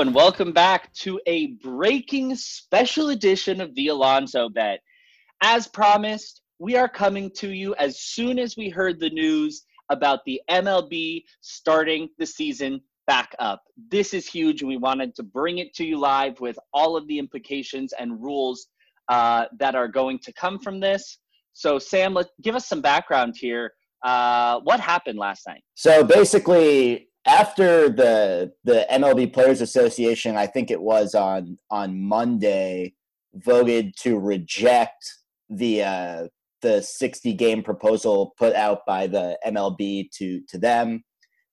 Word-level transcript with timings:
And 0.00 0.14
welcome 0.14 0.52
back 0.52 0.90
to 0.94 1.20
a 1.26 1.48
breaking 1.62 2.34
special 2.34 3.10
edition 3.10 3.60
of 3.60 3.74
the 3.74 3.88
Alonso 3.88 4.48
Bet. 4.48 4.80
As 5.42 5.68
promised, 5.68 6.40
we 6.58 6.74
are 6.74 6.88
coming 6.88 7.30
to 7.32 7.52
you 7.52 7.74
as 7.74 8.00
soon 8.00 8.38
as 8.38 8.56
we 8.56 8.70
heard 8.70 8.98
the 8.98 9.10
news 9.10 9.66
about 9.90 10.20
the 10.24 10.40
MLB 10.48 11.24
starting 11.42 12.08
the 12.18 12.24
season 12.24 12.80
back 13.06 13.34
up. 13.38 13.62
This 13.90 14.14
is 14.14 14.26
huge, 14.26 14.62
and 14.62 14.70
we 14.70 14.78
wanted 14.78 15.14
to 15.16 15.22
bring 15.22 15.58
it 15.58 15.74
to 15.74 15.84
you 15.84 15.98
live 15.98 16.40
with 16.40 16.58
all 16.72 16.96
of 16.96 17.06
the 17.06 17.18
implications 17.18 17.92
and 17.92 18.22
rules 18.22 18.68
uh, 19.10 19.44
that 19.58 19.74
are 19.74 19.88
going 19.88 20.18
to 20.20 20.32
come 20.32 20.58
from 20.58 20.80
this. 20.80 21.18
So, 21.52 21.78
Sam, 21.78 22.14
let 22.14 22.28
give 22.40 22.54
us 22.54 22.66
some 22.66 22.80
background 22.80 23.34
here. 23.36 23.74
Uh, 24.02 24.60
what 24.60 24.80
happened 24.80 25.18
last 25.18 25.46
night? 25.46 25.62
So 25.74 26.02
basically, 26.02 27.09
after 27.26 27.88
the 27.88 28.52
the 28.64 28.86
MLB 28.90 29.32
Players 29.32 29.60
Association, 29.60 30.36
I 30.36 30.46
think 30.46 30.70
it 30.70 30.80
was 30.80 31.14
on 31.14 31.58
on 31.70 32.00
Monday, 32.00 32.94
voted 33.34 33.94
to 33.98 34.18
reject 34.18 35.14
the 35.48 35.82
uh, 35.82 36.26
the 36.62 36.82
60 36.82 37.32
game 37.34 37.62
proposal 37.62 38.34
put 38.38 38.54
out 38.54 38.80
by 38.86 39.06
the 39.06 39.38
MLB 39.46 40.10
to 40.12 40.40
to 40.48 40.58
them. 40.58 41.04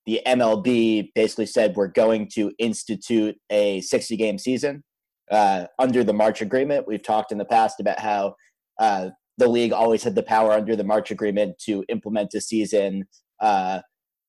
The 0.06 0.22
MLB 0.26 1.10
basically 1.14 1.46
said 1.46 1.76
we're 1.76 1.88
going 1.88 2.28
to 2.34 2.52
institute 2.58 3.36
a 3.50 3.82
60 3.82 4.16
game 4.16 4.38
season 4.38 4.82
uh, 5.30 5.66
under 5.78 6.02
the 6.02 6.14
March 6.14 6.40
agreement. 6.40 6.86
We've 6.86 7.02
talked 7.02 7.30
in 7.30 7.36
the 7.38 7.44
past 7.44 7.78
about 7.78 8.00
how 8.00 8.34
uh, 8.78 9.10
the 9.36 9.48
league 9.48 9.72
always 9.72 10.02
had 10.02 10.14
the 10.14 10.22
power 10.22 10.52
under 10.52 10.76
the 10.76 10.84
March 10.84 11.10
agreement 11.10 11.58
to 11.66 11.84
implement 11.88 12.32
a 12.34 12.40
season 12.40 13.06
uh, 13.40 13.80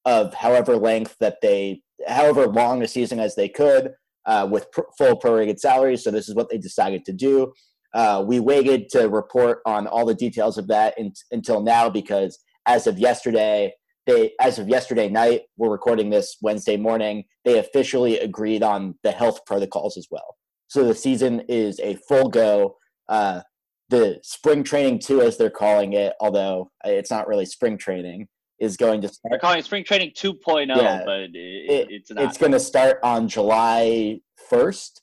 of 0.05 0.33
however 0.33 0.75
length 0.75 1.16
that 1.19 1.38
they, 1.42 1.81
however 2.08 2.47
long 2.47 2.81
a 2.81 2.88
season 2.88 3.19
as 3.19 3.36
they 3.36 3.50
could, 3.50 3.92
uh, 4.25 4.47
with 4.50 4.72
pr- 4.72 4.81
full 4.97 5.19
prorated 5.19 5.59
salaries. 5.59 6.03
So 6.03 6.11
this 6.11 6.30
is 6.30 6.36
what 6.36 6.50
they 6.50 6.58
decided 6.58 7.05
to 7.05 7.14
do. 7.14 7.52
Uh, 7.94 8.23
we 8.25 8.39
waited 8.39 8.89
to 8.89 9.09
report 9.09 9.59
on 9.66 9.88
all 9.88 10.05
the 10.05 10.14
details 10.14 10.58
of 10.58 10.67
that 10.67 10.97
in, 10.97 11.11
until 11.31 11.61
now 11.61 11.89
because 11.89 12.38
as 12.67 12.86
of 12.86 13.00
yesterday, 13.00 13.73
they 14.05 14.33
as 14.39 14.59
of 14.59 14.70
yesterday 14.70 15.09
night, 15.09 15.42
we're 15.58 15.72
recording 15.72 16.09
this 16.09 16.38
Wednesday 16.42 16.77
morning. 16.77 17.23
They 17.45 17.58
officially 17.58 18.20
agreed 18.20 18.64
on 18.64 18.95
the 19.03 19.11
health 19.11 19.39
protocols 19.45 19.97
as 19.97 20.08
well. 20.11 20.36
So 20.67 20.86
the 20.86 20.95
season 20.95 21.42
is 21.50 21.80
a 21.80 21.95
full 22.08 22.30
go. 22.30 22.77
Uh, 23.08 23.42
the 23.89 24.20
spring 24.22 24.64
training 24.64 25.00
too, 25.00 25.22
as 25.22 25.38
they're 25.38 25.50
calling 25.50 25.94
it, 25.94 26.14
although 26.20 26.72
it's 26.83 27.09
not 27.09 27.27
really 27.27 27.45
spring 27.45 27.77
training, 27.77 28.27
is 28.59 28.77
going 28.77 29.02
to 29.02 29.07
start. 29.07 29.31
They're 29.31 29.39
calling 29.39 29.59
it 29.59 29.65
spring 29.65 29.83
training 29.83 30.11
2.0, 30.15 30.67
yeah, 30.75 31.02
but 31.05 31.19
it, 31.19 31.35
it, 31.35 31.88
it's 31.89 32.11
not. 32.11 32.23
It's 32.25 32.38
going 32.38 32.52
to 32.52 32.59
start 32.59 32.99
on 33.03 33.27
July 33.27 34.19
1st, 34.52 35.02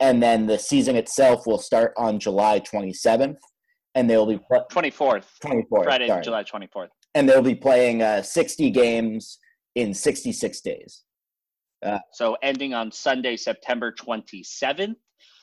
and 0.00 0.22
then 0.22 0.46
the 0.46 0.58
season 0.58 0.96
itself 0.96 1.46
will 1.46 1.58
start 1.58 1.92
on 1.96 2.18
July 2.18 2.60
27th, 2.60 3.36
and 3.94 4.08
they'll 4.08 4.26
be 4.26 4.38
pl- 4.38 4.66
24th. 4.70 5.24
24th. 5.44 5.84
Friday, 5.84 6.08
sorry. 6.08 6.22
July 6.22 6.44
24th. 6.44 6.88
And 7.14 7.28
they'll 7.28 7.42
be 7.42 7.54
playing 7.54 8.02
uh, 8.02 8.22
60 8.22 8.70
games 8.70 9.38
in 9.74 9.92
66 9.92 10.60
days. 10.60 11.02
Uh, 11.84 11.98
so 12.12 12.36
ending 12.42 12.74
on 12.74 12.92
Sunday, 12.92 13.36
September 13.36 13.92
27th. 13.92 14.94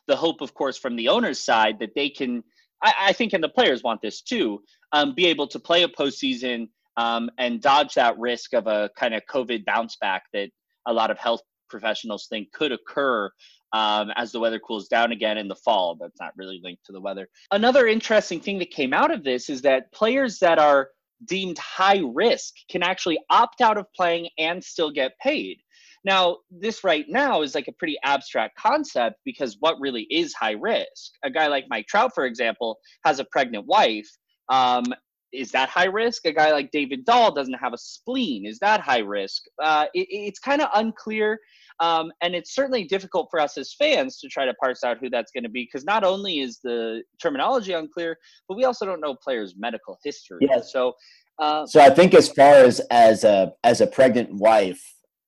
The 0.07 0.15
hope, 0.15 0.41
of 0.41 0.53
course, 0.53 0.77
from 0.77 0.95
the 0.95 1.09
owner's 1.09 1.39
side 1.39 1.77
that 1.79 1.93
they 1.95 2.09
can, 2.09 2.43
I, 2.81 2.93
I 2.99 3.13
think, 3.13 3.33
and 3.33 3.43
the 3.43 3.49
players 3.49 3.83
want 3.83 4.01
this 4.01 4.21
too, 4.21 4.61
um, 4.93 5.13
be 5.13 5.27
able 5.27 5.47
to 5.47 5.59
play 5.59 5.83
a 5.83 5.87
postseason 5.87 6.69
um, 6.99 7.31
and 7.37 7.61
dodge 7.61 7.93
that 7.93 8.19
risk 8.19 8.53
of 8.53 8.67
a 8.67 8.89
kind 8.97 9.13
of 9.13 9.23
COVID 9.31 9.63
bounce 9.63 9.95
back 9.95 10.23
that 10.33 10.49
a 10.85 10.91
lot 10.91 11.11
of 11.11 11.17
health 11.17 11.41
professionals 11.69 12.27
think 12.29 12.51
could 12.51 12.73
occur 12.73 13.29
um, 13.71 14.11
as 14.17 14.33
the 14.33 14.39
weather 14.39 14.59
cools 14.59 14.89
down 14.89 15.13
again 15.13 15.37
in 15.37 15.47
the 15.47 15.55
fall. 15.55 15.95
That's 15.99 16.19
not 16.19 16.33
really 16.35 16.59
linked 16.61 16.85
to 16.87 16.91
the 16.91 16.99
weather. 16.99 17.29
Another 17.51 17.87
interesting 17.87 18.41
thing 18.41 18.59
that 18.59 18.71
came 18.71 18.93
out 18.93 19.11
of 19.11 19.23
this 19.23 19.49
is 19.49 19.61
that 19.61 19.93
players 19.93 20.39
that 20.39 20.59
are 20.59 20.89
deemed 21.25 21.57
high 21.57 22.01
risk 22.13 22.55
can 22.69 22.83
actually 22.83 23.19
opt 23.29 23.61
out 23.61 23.77
of 23.77 23.85
playing 23.95 24.27
and 24.37 24.61
still 24.61 24.91
get 24.91 25.17
paid. 25.19 25.59
Now, 26.03 26.39
this 26.51 26.83
right 26.83 27.05
now 27.07 27.43
is 27.43 27.55
like 27.55 27.69
a 27.69 27.73
pretty 27.73 27.97
abstract 28.03 28.57
concept 28.57 29.17
because 29.23 29.55
what 29.61 29.79
really 29.79 30.03
is 30.09 30.33
high 30.33 30.57
risk? 30.59 31.13
A 31.23 31.29
guy 31.29 31.47
like 31.47 31.65
Mike 31.69 31.87
Trout, 31.87 32.11
for 32.13 32.25
example, 32.25 32.77
has 33.05 33.19
a 33.19 33.25
pregnant 33.25 33.67
wife. 33.67 34.09
Um, 34.49 34.83
is 35.31 35.51
that 35.51 35.69
high 35.69 35.85
risk? 35.85 36.25
A 36.25 36.31
guy 36.31 36.51
like 36.51 36.71
David 36.71 37.05
Dahl 37.05 37.33
doesn't 37.33 37.53
have 37.53 37.73
a 37.73 37.77
spleen. 37.77 38.45
Is 38.45 38.59
that 38.59 38.81
high 38.81 38.99
risk? 38.99 39.43
Uh, 39.61 39.85
it, 39.93 40.07
it's 40.09 40.39
kind 40.39 40.61
of 40.61 40.69
unclear. 40.73 41.39
Um, 41.79 42.11
and 42.21 42.35
it's 42.35 42.53
certainly 42.53 42.83
difficult 42.83 43.29
for 43.31 43.39
us 43.39 43.57
as 43.57 43.73
fans 43.73 44.19
to 44.19 44.27
try 44.27 44.45
to 44.45 44.53
parse 44.55 44.83
out 44.83 44.97
who 44.99 45.09
that's 45.09 45.31
going 45.31 45.43
to 45.43 45.49
be 45.49 45.63
because 45.63 45.85
not 45.85 46.03
only 46.03 46.39
is 46.39 46.59
the 46.61 47.03
terminology 47.21 47.73
unclear, 47.73 48.17
but 48.47 48.57
we 48.57 48.65
also 48.65 48.85
don't 48.85 48.99
know 48.99 49.15
players' 49.15 49.55
medical 49.57 49.97
history. 50.03 50.39
Yeah. 50.41 50.59
So, 50.61 50.93
uh, 51.39 51.65
so 51.65 51.79
I 51.79 51.89
think 51.89 52.13
as 52.13 52.27
far 52.29 52.55
as 52.55 52.81
as 52.91 53.23
a 53.23 53.53
as 53.63 53.79
a 53.79 53.87
pregnant 53.87 54.33
wife, 54.33 54.83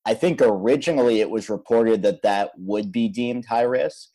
I 0.06 0.13
think 0.13 0.41
originally 0.41 1.22
it 1.22 1.29
was 1.29 1.50
reported 1.50 2.01
that 2.01 2.22
that 2.23 2.51
would 2.57 2.91
be 2.91 3.07
deemed 3.07 3.45
high 3.45 3.62
risk, 3.62 4.09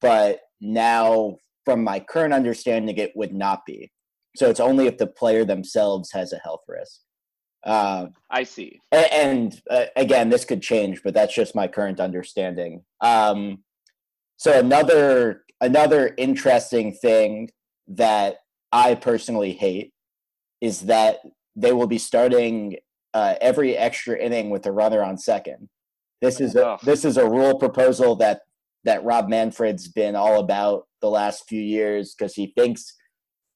but 0.00 0.40
now, 0.60 1.36
from 1.64 1.82
my 1.82 1.98
current 1.98 2.32
understanding, 2.32 2.96
it 2.96 3.12
would 3.16 3.34
not 3.34 3.66
be. 3.66 3.90
So 4.36 4.48
it's 4.48 4.60
only 4.60 4.86
if 4.86 4.98
the 4.98 5.06
player 5.06 5.44
themselves 5.44 6.10
has 6.12 6.32
a 6.32 6.38
health 6.38 6.62
risk. 6.68 7.00
Uh, 7.64 8.06
I 8.30 8.42
see. 8.42 8.80
And, 8.90 9.12
and 9.12 9.62
uh, 9.70 9.84
again, 9.96 10.30
this 10.30 10.44
could 10.44 10.62
change, 10.62 11.02
but 11.04 11.14
that's 11.14 11.34
just 11.34 11.54
my 11.54 11.68
current 11.68 12.00
understanding. 12.00 12.82
Um, 13.00 13.62
so 14.36 14.58
another 14.58 15.44
another 15.60 16.12
interesting 16.18 16.92
thing 16.92 17.50
that 17.86 18.38
I 18.72 18.96
personally 18.96 19.52
hate 19.52 19.92
is 20.60 20.80
that 20.82 21.20
they 21.54 21.72
will 21.72 21.86
be 21.86 21.98
starting 21.98 22.78
uh, 23.14 23.34
every 23.40 23.76
extra 23.76 24.18
inning 24.18 24.50
with 24.50 24.66
a 24.66 24.72
runner 24.72 25.02
on 25.02 25.18
second. 25.18 25.68
This 26.20 26.40
is 26.40 26.56
a, 26.56 26.78
this 26.82 27.04
is 27.04 27.16
a 27.16 27.28
rule 27.28 27.58
proposal 27.58 28.16
that 28.16 28.40
that 28.84 29.04
Rob 29.04 29.28
Manfred's 29.28 29.86
been 29.86 30.16
all 30.16 30.40
about 30.40 30.88
the 31.00 31.10
last 31.10 31.44
few 31.48 31.60
years 31.60 32.14
because 32.14 32.34
he 32.34 32.52
thinks 32.56 32.94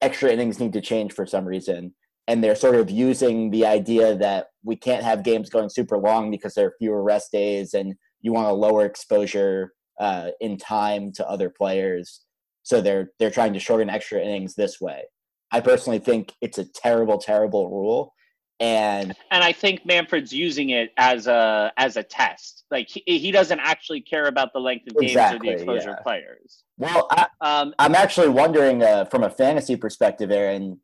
extra 0.01 0.31
innings 0.31 0.61
need 0.61 0.73
to 0.75 0.81
change 0.81 1.13
for 1.13 1.27
some 1.27 1.45
reason. 1.45 1.95
And 2.29 2.43
they're 2.43 2.57
sort 2.57 2.75
of 2.75 2.91
using 2.91 3.51
the 3.51 3.65
idea 3.67 4.17
that 4.17 4.47
we 4.65 4.77
can't 4.77 5.05
have 5.05 5.23
games 5.23 5.49
going 5.49 5.69
super 5.69 5.97
long 5.97 6.31
because 6.31 6.55
there 6.55 6.67
are 6.67 6.75
fewer 6.79 7.03
rest 7.03 7.31
days 7.31 7.73
and 7.75 7.95
you 8.21 8.33
want 8.33 8.49
a 8.49 8.53
lower 8.53 8.85
exposure 8.85 9.73
uh, 10.01 10.31
in 10.41 10.59
time 10.59 11.13
to 11.13 11.29
other 11.29 11.51
players. 11.51 12.23
So 12.63 12.81
they're 12.81 13.11
they're 13.19 13.31
trying 13.31 13.53
to 13.53 13.61
shorten 13.61 13.89
extra 13.89 14.21
innings 14.21 14.55
this 14.55 14.81
way. 14.81 15.05
I 15.53 15.61
personally 15.61 16.01
think 16.01 16.33
it's 16.43 16.59
a 16.59 16.65
terrible, 16.65 17.19
terrible 17.19 17.71
rule 17.71 18.13
and 18.61 19.15
and 19.31 19.45
I 19.45 19.53
think 19.53 19.85
Manfred's 19.85 20.33
using 20.33 20.71
it 20.71 20.93
as 20.97 21.27
a 21.27 21.73
as 21.77 21.97
a 21.97 22.03
test. 22.03 22.65
Like 22.71 22.89
he, 22.89 23.03
he 23.07 23.31
doesn't 23.31 23.61
actually 23.61 24.01
care 24.01 24.27
about 24.27 24.53
the 24.53 24.61
length 24.61 24.87
of 24.89 24.97
games 24.99 25.13
exactly, 25.13 25.49
or 25.49 25.53
the 25.53 25.57
exposure 25.57 25.91
yeah. 25.91 25.97
of 25.97 26.03
players. 26.03 26.65
Well, 26.79 27.07
I, 27.11 27.27
um, 27.41 27.75
I'm 27.79 27.95
actually 27.95 28.29
wondering 28.29 28.83
uh, 28.83 29.05
from 29.07 29.23
a 29.23 29.31
fantasy 29.31 29.77
perspective, 29.77 30.31
Aaron. 30.31 30.81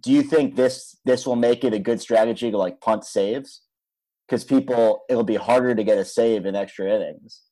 Do 0.00 0.12
you 0.12 0.22
think 0.22 0.56
this 0.56 0.96
this 1.04 1.26
will 1.26 1.36
make 1.36 1.64
it 1.64 1.74
a 1.74 1.78
good 1.78 2.00
strategy 2.00 2.50
to 2.50 2.56
like 2.56 2.80
punt 2.80 3.04
saves? 3.04 3.62
Because 4.26 4.44
people, 4.44 5.02
it'll 5.08 5.24
be 5.24 5.34
harder 5.34 5.74
to 5.74 5.82
get 5.82 5.98
a 5.98 6.04
save 6.04 6.46
in 6.46 6.54
extra 6.54 6.88
innings. 6.88 7.42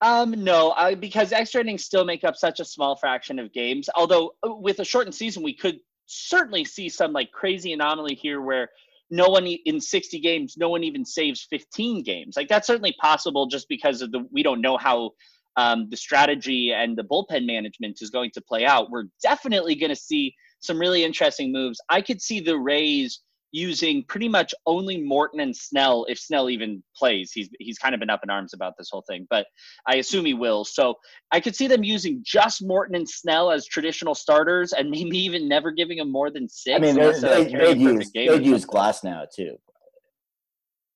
Um, 0.00 0.30
no, 0.44 0.70
I, 0.70 0.94
because 0.94 1.32
extra 1.32 1.60
innings 1.60 1.84
still 1.84 2.04
make 2.04 2.22
up 2.22 2.36
such 2.36 2.60
a 2.60 2.64
small 2.64 2.96
fraction 2.96 3.38
of 3.38 3.52
games. 3.52 3.90
Although 3.94 4.34
uh, 4.46 4.54
with 4.54 4.78
a 4.78 4.84
shortened 4.84 5.14
season, 5.14 5.42
we 5.42 5.52
could 5.52 5.80
certainly 6.10 6.64
see 6.64 6.88
some 6.88 7.12
like 7.12 7.30
crazy 7.32 7.72
anomaly 7.72 8.14
here 8.14 8.40
where 8.40 8.68
no 9.10 9.28
one 9.28 9.46
in 9.46 9.80
60 9.80 10.20
games 10.20 10.54
no 10.56 10.68
one 10.68 10.84
even 10.84 11.04
saves 11.04 11.46
15 11.50 12.02
games. 12.02 12.36
Like 12.36 12.48
that's 12.48 12.66
certainly 12.66 12.94
possible 13.00 13.46
just 13.46 13.68
because 13.68 14.02
of 14.02 14.12
the 14.12 14.26
we 14.32 14.42
don't 14.42 14.60
know 14.60 14.76
how 14.76 15.12
um, 15.56 15.88
the 15.90 15.96
strategy 15.96 16.72
and 16.72 16.96
the 16.96 17.02
bullpen 17.02 17.46
management 17.46 17.98
is 18.00 18.10
going 18.10 18.30
to 18.32 18.40
play 18.40 18.64
out. 18.64 18.90
We're 18.90 19.06
definitely 19.22 19.74
going 19.74 19.90
to 19.90 19.96
see 19.96 20.34
some 20.60 20.78
really 20.78 21.04
interesting 21.04 21.52
moves. 21.52 21.80
I 21.88 22.02
could 22.02 22.20
see 22.20 22.40
the 22.40 22.56
rays 22.58 23.20
using 23.52 24.04
pretty 24.04 24.28
much 24.28 24.54
only 24.66 25.02
Morton 25.02 25.40
and 25.40 25.54
Snell 25.54 26.06
if 26.08 26.18
Snell 26.18 26.50
even 26.50 26.82
plays. 26.96 27.32
He's 27.32 27.48
he's 27.58 27.78
kind 27.78 27.94
of 27.94 28.00
been 28.00 28.10
up 28.10 28.20
in 28.22 28.30
arms 28.30 28.54
about 28.54 28.74
this 28.78 28.88
whole 28.90 29.04
thing, 29.08 29.26
but 29.30 29.46
I 29.86 29.96
assume 29.96 30.24
he 30.24 30.34
will. 30.34 30.64
So 30.64 30.94
I 31.32 31.40
could 31.40 31.56
see 31.56 31.66
them 31.66 31.84
using 31.84 32.22
just 32.24 32.64
Morton 32.64 32.94
and 32.94 33.08
Snell 33.08 33.50
as 33.50 33.66
traditional 33.66 34.14
starters, 34.14 34.72
and 34.72 34.90
maybe 34.90 35.18
even 35.18 35.48
never 35.48 35.70
giving 35.70 35.98
them 35.98 36.10
more 36.10 36.30
than 36.30 36.48
six. 36.48 36.76
I 36.76 36.78
mean, 36.78 37.00
uh, 37.00 37.12
they, 37.20 37.44
would 37.52 37.80
use 37.80 38.10
they'd 38.12 38.44
use 38.44 38.64
Glasnow 38.64 39.26
too. 39.34 39.56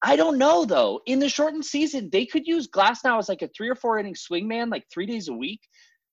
I 0.02 0.16
don't 0.16 0.36
know 0.36 0.64
though. 0.64 1.00
In 1.06 1.18
the 1.18 1.28
shortened 1.28 1.64
season, 1.64 2.10
they 2.12 2.26
could 2.26 2.46
use 2.46 2.68
Glasnow 2.68 3.18
as 3.18 3.28
like 3.28 3.42
a 3.42 3.48
three 3.48 3.70
or 3.70 3.74
four 3.74 3.98
inning 3.98 4.14
swing 4.14 4.46
man, 4.46 4.68
like 4.68 4.84
three 4.92 5.06
days 5.06 5.28
a 5.28 5.32
week. 5.32 5.60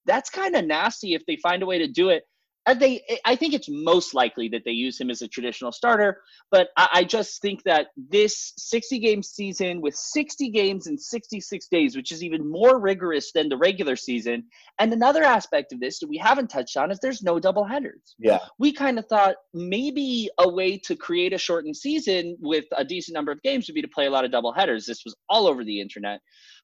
That's 0.05 0.29
kind 0.29 0.55
of 0.55 0.65
nasty 0.65 1.13
if 1.13 1.23
they 1.27 1.35
find 1.35 1.61
a 1.61 1.65
way 1.65 1.77
to 1.77 1.87
do 1.87 2.09
it. 2.09 2.23
They 2.65 3.01
I 3.25 3.35
think 3.35 3.53
it's 3.53 3.67
most 3.69 4.13
likely 4.13 4.49
that 4.49 4.63
they 4.65 4.71
use 4.71 4.99
him 4.99 5.09
as 5.09 5.21
a 5.21 5.27
traditional 5.27 5.71
starter, 5.71 6.21
but 6.51 6.69
I, 6.77 6.89
I, 6.93 7.03
just 7.03 7.41
think 7.41 7.63
that 7.63 7.87
this 7.97 8.53
60 8.57 8.99
game 8.99 9.23
season 9.23 9.81
with 9.81 9.95
60 9.95 10.49
games 10.51 10.87
in 10.87 10.97
66 10.97 11.67
days, 11.67 11.95
which 11.95 12.11
is 12.11 12.23
even 12.23 12.49
more 12.49 12.79
rigorous 12.79 13.31
than 13.31 13.49
the 13.49 13.57
regular 13.57 13.95
season, 13.95 14.43
and 14.79 14.93
another 14.93 15.23
aspect 15.23 15.73
of 15.73 15.79
this 15.79 15.99
that 15.99 16.07
we 16.07 16.17
haven't 16.17 16.49
touched 16.49 16.77
on 16.77 16.91
is 16.91 16.99
there's 16.99 17.23
no 17.23 17.39
double 17.39 17.65
headers. 17.65 18.15
Yeah, 18.19 18.39
we 18.59 18.73
kind 18.73 18.99
of 18.99 19.07
thought 19.07 19.35
maybe 19.53 20.29
a 20.37 20.47
way 20.47 20.77
to 20.85 20.95
create 20.95 21.33
a 21.33 21.37
shortened 21.37 21.77
season 21.77 22.37
with 22.39 22.65
a 22.77 22.85
decent 22.85 23.15
number 23.15 23.31
of 23.31 23.41
games 23.41 23.67
would 23.67 23.75
be 23.75 23.81
to 23.81 23.87
play 23.87 24.05
a 24.05 24.11
lot 24.11 24.25
of 24.25 24.31
double 24.31 24.53
headers. 24.53 24.85
This 24.85 25.03
was 25.03 25.15
all 25.29 25.47
over 25.47 25.63
the 25.63 25.81
internet 25.81 26.21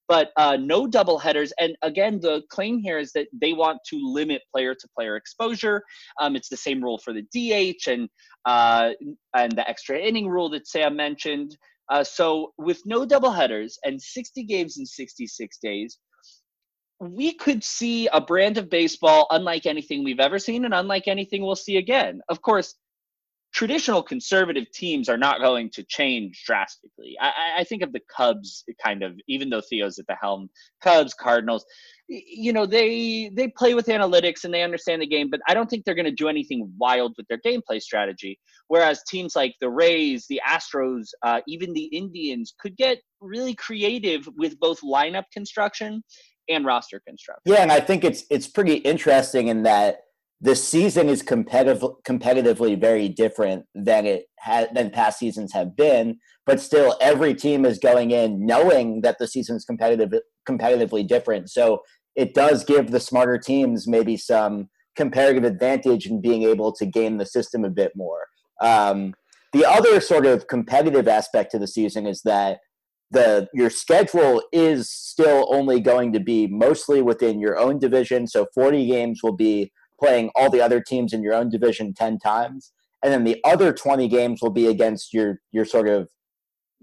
but 0.07 0.31
uh, 0.38 0.57
no 0.59 0.88
double 0.88 1.19
headers. 1.19 1.51
And 1.59 1.75
again, 1.81 2.19
the 2.19 2.44
claim 2.50 2.80
here 2.80 2.98
is 2.98 3.12
that 3.13 3.27
they 3.33 3.54
want 3.54 3.80
to 3.89 4.00
limit 4.01 4.42
player 4.54 4.74
to 4.74 4.88
player 4.95 5.15
exposure. 5.15 5.83
Um, 6.21 6.36
it's 6.36 6.50
the 6.50 6.57
same 6.57 6.81
rule 6.81 6.98
for 6.98 7.13
the 7.13 7.24
DH 7.33 7.88
and 7.88 8.09
uh, 8.45 8.92
and 9.36 9.51
the 9.51 9.68
extra 9.68 9.98
inning 10.00 10.27
rule 10.27 10.50
that 10.50 10.68
Sam 10.68 10.95
mentioned. 10.95 11.57
Uh, 11.89 12.04
so 12.04 12.54
with 12.57 12.81
no 12.86 13.06
double 13.06 13.31
headers 13.31 13.77
and 13.86 14.01
60 14.01 14.44
games 14.44 14.77
in 14.77 14.86
66 14.86 15.57
days, 15.59 15.98
we 17.00 17.33
could 17.33 17.63
see 17.63 18.07
a 18.07 18.19
brand 18.19 18.57
of 18.57 18.69
baseball 18.69 19.27
unlike 19.30 19.65
anything 19.65 20.04
we've 20.04 20.19
ever 20.19 20.39
seen 20.39 20.65
and 20.65 20.74
unlike 20.74 21.07
anything 21.07 21.44
we'll 21.44 21.56
see 21.56 21.77
again. 21.77 22.19
Of 22.30 22.42
course, 22.42 22.75
traditional 23.53 24.03
conservative 24.03 24.65
teams 24.71 25.09
are 25.09 25.17
not 25.17 25.39
going 25.39 25.69
to 25.71 25.83
change 25.83 26.44
drastically. 26.45 27.15
I, 27.19 27.59
I, 27.59 27.63
think 27.63 27.81
of 27.81 27.94
the 27.94 28.01
Cubs, 28.15 28.63
kind 28.83 29.03
of, 29.03 29.13
even 29.27 29.49
though 29.49 29.61
Theo's 29.61 29.97
at 29.99 30.07
the 30.07 30.15
helm, 30.21 30.49
Cubs, 30.81 31.13
Cardinals, 31.13 31.65
you 32.09 32.53
know, 32.53 32.65
they 32.65 33.29
they 33.33 33.49
play 33.49 33.73
with 33.73 33.88
analytics 33.88 34.44
and 34.44 34.53
they 34.53 34.63
understand 34.63 35.01
the 35.01 35.07
game, 35.07 35.29
but 35.29 35.41
I 35.47 35.53
don't 35.53 35.69
think 35.69 35.85
they're 35.85 35.95
going 35.95 36.05
to 36.05 36.11
do 36.11 36.29
anything 36.29 36.71
wild 36.77 37.15
with 37.17 37.27
their 37.27 37.39
gameplay 37.39 37.81
strategy. 37.81 38.39
Whereas 38.67 39.03
teams 39.07 39.35
like 39.35 39.55
the 39.59 39.69
Rays, 39.69 40.25
the 40.29 40.41
Astros, 40.47 41.07
uh, 41.23 41.41
even 41.47 41.73
the 41.73 41.85
Indians 41.85 42.53
could 42.59 42.77
get 42.77 42.99
really 43.21 43.55
creative 43.55 44.27
with 44.38 44.59
both 44.59 44.81
lineup 44.81 45.25
construction 45.33 46.03
and 46.49 46.65
roster 46.65 47.01
construction. 47.05 47.41
Yeah, 47.45 47.61
and 47.61 47.71
I 47.71 47.79
think 47.79 48.03
it's 48.03 48.23
it's 48.29 48.47
pretty 48.47 48.75
interesting 48.75 49.47
in 49.47 49.63
that 49.63 50.01
the 50.39 50.56
season 50.56 51.10
is 51.10 51.22
competitive 51.22 51.84
competitively 52.07 52.80
very 52.80 53.10
different 53.10 53.66
than 53.74 54.06
it 54.06 54.25
had 54.38 54.74
than 54.74 54.89
past 54.89 55.19
seasons 55.19 55.51
have 55.54 55.75
been 55.75 56.18
but 56.48 56.62
still 56.62 56.95
every 57.01 57.36
team 57.36 57.66
is 57.66 57.78
going 57.78 58.12
in 58.12 58.44
knowing 58.44 59.01
that 59.01 59.18
the 59.19 59.28
season 59.28 59.57
is 59.57 59.66
competitive 59.66 60.13
competitively 60.50 61.06
different. 61.06 61.50
So 61.51 61.81
it 62.16 62.34
does 62.34 62.63
give 62.63 62.89
the 62.89 63.01
smarter 63.01 63.38
teams 63.38 63.88
maybe 63.88 64.18
some 64.18 64.69
comparative 64.95 65.44
advantage 65.44 66.07
in 66.07 66.22
being 66.22 66.44
able 66.44 66.72
to 66.72 66.86
game 66.86 67.18
the 67.18 67.25
system 67.25 67.63
a 67.66 67.69
bit 67.69 67.92
more. 67.95 68.22
Um, 68.62 69.13
the 69.54 69.66
other 69.66 70.00
sort 70.00 70.25
of 70.25 70.48
competitive 70.48 71.07
aspect 71.07 71.51
to 71.51 71.60
the 71.60 71.68
season 71.68 72.07
is 72.07 72.22
that 72.24 72.60
the 73.12 73.48
your 73.54 73.69
schedule 73.69 74.42
is 74.51 74.90
still 74.90 75.48
only 75.54 75.80
going 75.80 76.12
to 76.13 76.19
be 76.19 76.48
mostly 76.48 77.01
within 77.01 77.40
your 77.40 77.57
own 77.57 77.78
division. 77.78 78.25
So 78.25 78.48
40 78.54 78.88
games 78.88 79.19
will 79.22 79.36
be 79.36 79.72
playing 79.99 80.29
all 80.35 80.49
the 80.49 80.61
other 80.61 80.81
teams 80.81 81.13
in 81.13 81.23
your 81.23 81.33
own 81.33 81.49
division 81.49 81.94
10 81.94 82.19
times. 82.19 82.71
And 83.03 83.13
then 83.13 83.23
the 83.23 83.39
other 83.44 83.73
20 83.73 84.07
games 84.07 84.39
will 84.41 84.51
be 84.51 84.67
against 84.67 85.13
your 85.13 85.39
your 85.51 85.65
sort 85.65 85.88
of 85.88 86.09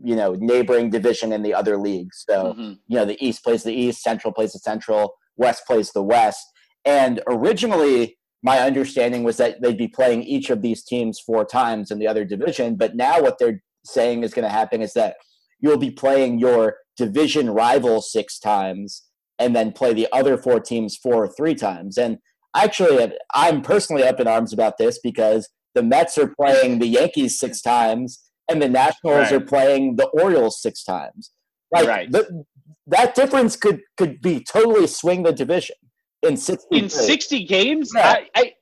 you 0.02 0.16
know 0.16 0.34
neighboring 0.34 0.90
division 0.90 1.32
in 1.32 1.42
the 1.42 1.54
other 1.54 1.76
leagues. 1.76 2.24
So 2.28 2.52
mm-hmm. 2.52 2.72
you 2.86 2.96
know 2.96 3.04
the 3.04 3.22
east 3.24 3.42
plays 3.42 3.62
the 3.62 3.74
east 3.74 4.02
central 4.02 4.32
plays 4.32 4.52
the 4.52 4.60
central 4.60 5.14
west 5.36 5.66
plays 5.66 5.92
the 5.92 6.02
west. 6.02 6.46
And 6.84 7.20
originally 7.26 8.16
my 8.42 8.58
understanding 8.60 9.24
was 9.24 9.38
that 9.38 9.62
they'd 9.62 9.78
be 9.78 9.88
playing 9.88 10.22
each 10.22 10.50
of 10.50 10.60
these 10.60 10.84
teams 10.84 11.18
four 11.18 11.46
times 11.46 11.90
in 11.90 11.98
the 11.98 12.06
other 12.06 12.26
division. 12.26 12.76
But 12.76 12.94
now 12.94 13.20
what 13.22 13.38
they're 13.38 13.62
saying 13.86 14.22
is 14.22 14.34
going 14.34 14.44
to 14.44 14.50
happen 14.50 14.82
is 14.82 14.92
that 14.92 15.16
you'll 15.60 15.78
be 15.78 15.90
playing 15.90 16.38
your 16.38 16.76
division 16.96 17.50
rival 17.50 18.02
six 18.02 18.38
times 18.38 19.04
and 19.38 19.56
then 19.56 19.72
play 19.72 19.94
the 19.94 20.06
other 20.12 20.36
four 20.36 20.60
teams 20.60 20.96
four 20.96 21.24
or 21.24 21.28
three 21.28 21.54
times. 21.54 21.96
And 21.96 22.18
actually, 22.54 23.12
I'm 23.34 23.62
personally 23.62 24.04
up 24.04 24.20
in 24.20 24.26
arms 24.26 24.52
about 24.52 24.78
this 24.78 24.98
because 25.02 25.48
the 25.74 25.82
Mets 25.82 26.16
are 26.18 26.28
playing 26.28 26.78
the 26.78 26.86
Yankees 26.86 27.38
six 27.38 27.60
times 27.60 28.30
and 28.48 28.60
the 28.62 28.68
Nationals 28.68 29.30
right. 29.30 29.32
are 29.32 29.40
playing 29.40 29.96
the 29.96 30.06
Orioles 30.06 30.60
six 30.60 30.84
times. 30.84 31.32
Like 31.72 31.88
right. 31.88 32.10
the, 32.10 32.44
that 32.86 33.14
difference 33.14 33.56
could 33.56 33.80
could 33.96 34.20
be 34.20 34.40
totally 34.40 34.86
swing 34.86 35.22
the 35.22 35.32
division 35.32 35.76
in 36.22 36.36
sixty 36.36 36.78
in 36.78 36.88
sixty 36.88 37.44
games. 37.44 37.90
Yeah. 37.94 38.16
I, 38.34 38.52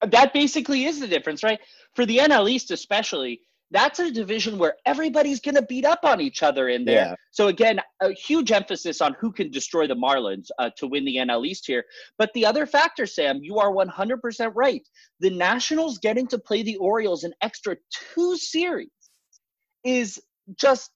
I, 0.00 0.06
that 0.06 0.32
basically 0.32 0.84
is 0.84 1.00
the 1.00 1.08
difference, 1.08 1.42
right? 1.42 1.58
For 1.94 2.06
the 2.06 2.18
NL 2.18 2.48
East, 2.48 2.70
especially, 2.70 3.40
that's 3.70 3.98
a 3.98 4.10
division 4.10 4.58
where 4.58 4.74
everybody's 4.86 5.40
going 5.40 5.54
to 5.54 5.62
beat 5.62 5.84
up 5.84 6.00
on 6.02 6.20
each 6.20 6.42
other 6.42 6.68
in 6.68 6.84
there. 6.84 7.08
Yeah. 7.08 7.14
So 7.30 7.48
again, 7.48 7.80
a 8.00 8.12
huge 8.12 8.50
emphasis 8.50 9.00
on 9.00 9.14
who 9.20 9.30
can 9.30 9.50
destroy 9.50 9.86
the 9.86 9.94
Marlins 9.94 10.48
uh, 10.58 10.70
to 10.76 10.86
win 10.86 11.04
the 11.04 11.16
NL 11.16 11.46
East 11.46 11.66
here. 11.66 11.84
But 12.16 12.30
the 12.34 12.46
other 12.46 12.66
factor, 12.66 13.06
Sam, 13.06 13.40
you 13.42 13.58
are 13.58 13.70
100% 13.70 14.52
right. 14.54 14.82
The 15.20 15.30
Nationals 15.30 15.98
getting 15.98 16.26
to 16.28 16.38
play 16.38 16.62
the 16.62 16.76
Orioles 16.76 17.24
an 17.24 17.34
extra 17.42 17.76
two 18.14 18.36
series 18.36 18.88
is 19.84 20.20
just 20.58 20.90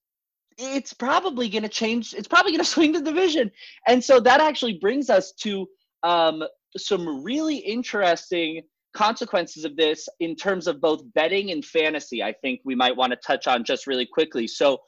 it's 0.59 0.93
probably 0.93 1.49
going 1.49 1.63
to 1.63 1.69
change 1.69 2.13
it's 2.13 2.29
probably 2.29 2.53
going 2.53 2.65
to 2.65 2.71
swing 2.71 2.93
the 2.93 3.03
division. 3.03 3.51
And 3.87 4.03
so 4.03 4.19
that 4.21 4.41
actually 4.41 4.79
brings 4.81 5.11
us 5.11 5.33
to 5.41 5.67
um, 6.03 6.43
some 6.77 7.23
really 7.23 7.57
interesting 7.57 8.63
consequences 8.95 9.65
of 9.65 9.77
this 9.77 10.09
in 10.21 10.37
terms 10.37 10.67
of 10.67 10.81
both 10.81 11.03
betting 11.15 11.51
and 11.51 11.65
fantasy, 11.65 12.23
I 12.23 12.33
think 12.43 12.61
we 12.65 12.75
might 12.75 12.97
want 12.97 13.13
to 13.13 13.19
touch 13.27 13.47
on 13.47 13.65
just 13.65 13.87
really 13.87 14.07
quickly. 14.07 14.47
So, 14.47 14.79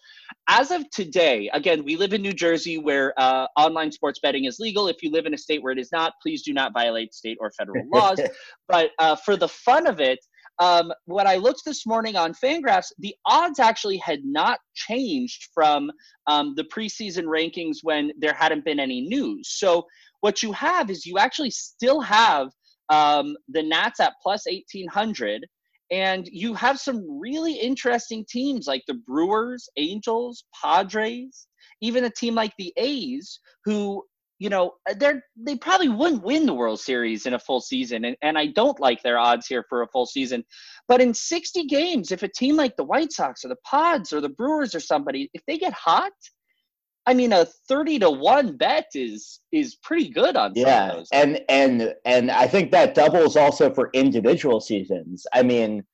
as 0.48 0.70
of 0.70 0.88
today, 0.90 1.50
again, 1.52 1.84
we 1.84 1.96
live 1.96 2.12
in 2.12 2.22
New 2.22 2.32
Jersey 2.32 2.78
where 2.78 3.12
uh, 3.18 3.46
online 3.56 3.92
sports 3.92 4.20
betting 4.22 4.44
is 4.44 4.58
legal. 4.58 4.88
If 4.88 5.02
you 5.02 5.10
live 5.10 5.26
in 5.26 5.34
a 5.34 5.38
state 5.38 5.62
where 5.62 5.72
it 5.72 5.78
is 5.78 5.90
not, 5.92 6.14
please 6.22 6.42
do 6.42 6.52
not 6.52 6.72
violate 6.72 7.14
state 7.14 7.38
or 7.40 7.50
federal 7.52 7.84
laws. 7.92 8.20
but 8.68 8.90
uh, 8.98 9.16
for 9.16 9.36
the 9.36 9.48
fun 9.48 9.86
of 9.86 10.00
it, 10.00 10.18
um, 10.60 10.92
when 11.06 11.26
I 11.26 11.36
looked 11.36 11.62
this 11.64 11.86
morning 11.86 12.16
on 12.16 12.32
Fangraphs, 12.32 12.92
the 12.98 13.14
odds 13.26 13.58
actually 13.58 13.98
had 13.98 14.20
not 14.24 14.60
changed 14.74 15.48
from 15.52 15.90
um, 16.26 16.54
the 16.56 16.64
preseason 16.64 17.24
rankings 17.24 17.78
when 17.82 18.12
there 18.18 18.34
hadn't 18.34 18.64
been 18.64 18.78
any 18.78 19.00
news. 19.00 19.48
So, 19.58 19.86
what 20.20 20.42
you 20.42 20.52
have 20.52 20.88
is 20.88 21.04
you 21.04 21.18
actually 21.18 21.50
still 21.50 22.00
have 22.00 22.48
um, 22.88 23.36
the 23.48 23.62
Nats 23.62 24.00
at 24.00 24.14
plus 24.22 24.44
1800. 24.46 25.46
And 25.90 26.26
you 26.30 26.54
have 26.54 26.80
some 26.80 27.04
really 27.20 27.54
interesting 27.54 28.24
teams 28.28 28.66
like 28.66 28.82
the 28.88 28.94
Brewers, 29.06 29.68
Angels, 29.76 30.44
Padres, 30.60 31.46
even 31.82 32.04
a 32.04 32.10
team 32.10 32.34
like 32.34 32.52
the 32.58 32.72
A's, 32.78 33.38
who, 33.64 34.02
you 34.38 34.48
know, 34.48 34.72
they're 34.96 35.22
they 35.36 35.56
probably 35.56 35.90
wouldn't 35.90 36.24
win 36.24 36.46
the 36.46 36.54
World 36.54 36.80
Series 36.80 37.26
in 37.26 37.34
a 37.34 37.38
full 37.38 37.60
season. 37.60 38.06
And, 38.06 38.16
and 38.22 38.38
I 38.38 38.46
don't 38.46 38.80
like 38.80 39.02
their 39.02 39.18
odds 39.18 39.46
here 39.46 39.64
for 39.68 39.82
a 39.82 39.88
full 39.88 40.06
season. 40.06 40.42
But 40.88 41.00
in 41.00 41.12
60 41.12 41.66
games, 41.66 42.10
if 42.10 42.22
a 42.22 42.28
team 42.28 42.56
like 42.56 42.76
the 42.76 42.84
White 42.84 43.12
Sox 43.12 43.44
or 43.44 43.48
the 43.48 43.56
Pods 43.64 44.12
or 44.12 44.20
the 44.20 44.30
Brewers 44.30 44.74
or 44.74 44.80
somebody, 44.80 45.30
if 45.34 45.42
they 45.46 45.58
get 45.58 45.74
hot, 45.74 46.12
I 47.06 47.14
mean, 47.14 47.32
a 47.32 47.44
thirty 47.44 47.98
to 47.98 48.10
one 48.10 48.56
bet 48.56 48.86
is 48.94 49.40
is 49.52 49.76
pretty 49.76 50.08
good 50.08 50.36
on 50.36 50.52
yeah, 50.54 51.02
and 51.12 51.40
and 51.48 51.94
and 52.04 52.30
I 52.30 52.46
think 52.46 52.70
that 52.72 52.94
doubles 52.94 53.36
also 53.36 53.72
for 53.72 53.90
individual 53.92 54.60
seasons. 54.60 55.26
I 55.34 55.42
mean, 55.42 55.84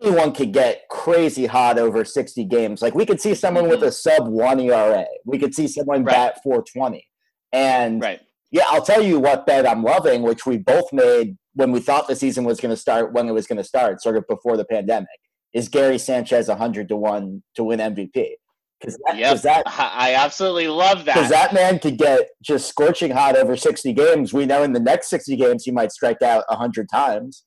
anyone 0.00 0.32
could 0.32 0.52
get 0.52 0.88
crazy 0.90 1.46
hot 1.46 1.78
over 1.78 2.04
sixty 2.04 2.44
games. 2.44 2.82
Like 2.82 2.94
we 2.94 3.04
could 3.04 3.20
see 3.20 3.34
someone 3.34 3.64
mm-hmm. 3.64 3.72
with 3.72 3.82
a 3.82 3.90
sub 3.90 4.28
one 4.28 4.60
ERA. 4.60 5.06
We 5.24 5.38
could 5.38 5.54
see 5.54 5.66
someone 5.66 6.04
right. 6.04 6.14
bat 6.14 6.40
four 6.44 6.62
twenty, 6.62 7.08
and 7.52 8.00
right. 8.00 8.20
yeah, 8.52 8.64
I'll 8.68 8.82
tell 8.82 9.02
you 9.02 9.18
what 9.18 9.44
bet 9.44 9.66
I'm 9.66 9.82
loving, 9.82 10.22
which 10.22 10.46
we 10.46 10.58
both 10.58 10.92
made 10.92 11.36
when 11.54 11.72
we 11.72 11.80
thought 11.80 12.06
the 12.06 12.16
season 12.16 12.44
was 12.44 12.60
going 12.60 12.70
to 12.70 12.80
start, 12.80 13.12
when 13.12 13.28
it 13.28 13.32
was 13.32 13.46
going 13.46 13.58
to 13.58 13.64
start, 13.64 14.00
sort 14.00 14.16
of 14.16 14.26
before 14.28 14.56
the 14.56 14.64
pandemic, 14.64 15.08
is 15.52 15.68
Gary 15.68 15.98
Sanchez 15.98 16.48
hundred 16.48 16.88
to 16.88 16.96
one 16.96 17.42
to 17.56 17.64
win 17.64 17.80
MVP. 17.80 18.34
Because 18.82 18.98
that, 19.06 19.16
yep. 19.16 19.40
that, 19.42 19.62
I 19.66 20.14
absolutely 20.14 20.66
love 20.66 21.04
that. 21.04 21.14
Because 21.14 21.30
that 21.30 21.54
man 21.54 21.78
could 21.78 21.98
get 21.98 22.30
just 22.42 22.68
scorching 22.68 23.12
hot 23.12 23.36
over 23.36 23.56
60 23.56 23.92
games. 23.92 24.32
We 24.32 24.44
know 24.44 24.64
in 24.64 24.72
the 24.72 24.80
next 24.80 25.08
60 25.08 25.36
games 25.36 25.64
he 25.64 25.70
might 25.70 25.92
strike 25.92 26.20
out 26.20 26.44
100 26.48 26.88
times. 26.88 27.44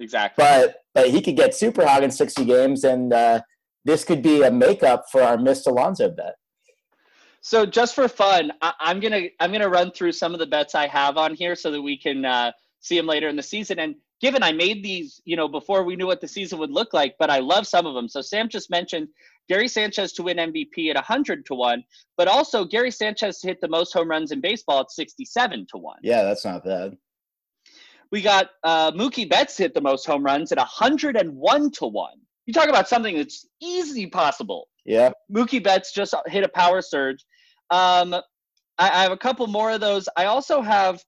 Exactly. 0.00 0.42
But 0.42 0.76
but 0.94 1.10
he 1.10 1.20
could 1.20 1.36
get 1.36 1.54
super 1.54 1.86
hot 1.86 2.02
in 2.02 2.10
60 2.10 2.44
games, 2.44 2.84
and 2.84 3.12
uh, 3.12 3.40
this 3.84 4.04
could 4.04 4.22
be 4.22 4.42
a 4.42 4.50
makeup 4.50 5.04
for 5.12 5.22
our 5.22 5.36
missed 5.36 5.66
Alonso 5.66 6.10
bet. 6.10 6.34
So 7.42 7.66
just 7.66 7.94
for 7.94 8.08
fun, 8.08 8.52
I, 8.62 8.72
am 8.80 9.00
gonna 9.00 9.28
I'm 9.40 9.52
gonna 9.52 9.68
run 9.68 9.92
through 9.92 10.12
some 10.12 10.32
of 10.32 10.40
the 10.40 10.46
bets 10.46 10.74
I 10.74 10.86
have 10.86 11.18
on 11.18 11.34
here 11.34 11.54
so 11.54 11.70
that 11.70 11.82
we 11.82 11.98
can 11.98 12.24
uh, 12.24 12.52
see 12.80 12.96
them 12.96 13.06
later 13.06 13.28
in 13.28 13.36
the 13.36 13.42
season. 13.42 13.78
And 13.78 13.96
given 14.20 14.42
I 14.42 14.52
made 14.52 14.82
these, 14.82 15.20
you 15.26 15.36
know, 15.36 15.46
before 15.46 15.84
we 15.84 15.96
knew 15.96 16.06
what 16.06 16.22
the 16.22 16.28
season 16.28 16.58
would 16.58 16.70
look 16.70 16.94
like, 16.94 17.16
but 17.18 17.28
I 17.28 17.40
love 17.40 17.66
some 17.66 17.84
of 17.84 17.94
them. 17.94 18.08
So 18.08 18.22
Sam 18.22 18.48
just 18.48 18.70
mentioned 18.70 19.08
Gary 19.48 19.68
Sanchez 19.68 20.12
to 20.14 20.22
win 20.22 20.38
MVP 20.38 20.88
at 20.90 20.96
100 20.96 21.44
to 21.46 21.54
1, 21.54 21.84
but 22.16 22.28
also 22.28 22.64
Gary 22.64 22.90
Sanchez 22.90 23.40
to 23.40 23.48
hit 23.48 23.60
the 23.60 23.68
most 23.68 23.92
home 23.92 24.08
runs 24.08 24.32
in 24.32 24.40
baseball 24.40 24.80
at 24.80 24.90
67 24.90 25.66
to 25.70 25.78
1. 25.78 25.98
Yeah, 26.02 26.22
that's 26.22 26.44
not 26.44 26.64
bad. 26.64 26.96
We 28.10 28.22
got 28.22 28.50
uh, 28.62 28.92
Mookie 28.92 29.28
Betts 29.28 29.56
hit 29.56 29.74
the 29.74 29.80
most 29.80 30.06
home 30.06 30.22
runs 30.22 30.52
at 30.52 30.58
101 30.58 31.70
to 31.72 31.86
1. 31.86 32.10
You 32.46 32.52
talk 32.52 32.68
about 32.68 32.88
something 32.88 33.16
that's 33.16 33.46
easy 33.60 34.06
possible. 34.06 34.68
Yeah. 34.84 35.10
Mookie 35.34 35.62
Betts 35.62 35.92
just 35.92 36.14
hit 36.26 36.44
a 36.44 36.48
power 36.48 36.82
surge. 36.82 37.24
Um, 37.70 38.14
I, 38.14 38.20
I 38.78 39.02
have 39.02 39.12
a 39.12 39.16
couple 39.16 39.46
more 39.46 39.70
of 39.70 39.80
those. 39.80 40.08
I 40.16 40.26
also 40.26 40.60
have 40.60 41.02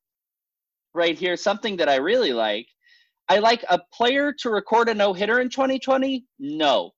right 0.95 1.17
here 1.17 1.37
something 1.37 1.77
that 1.77 1.89
I 1.89 1.97
really 1.97 2.33
like. 2.33 2.67
I 3.29 3.39
like 3.39 3.65
a 3.69 3.81
player 3.93 4.33
to 4.41 4.51
record 4.51 4.89
a 4.89 4.95
no 4.95 5.13
hitter 5.13 5.41
in 5.41 5.51
2020. 5.51 6.25
No, 6.39 6.93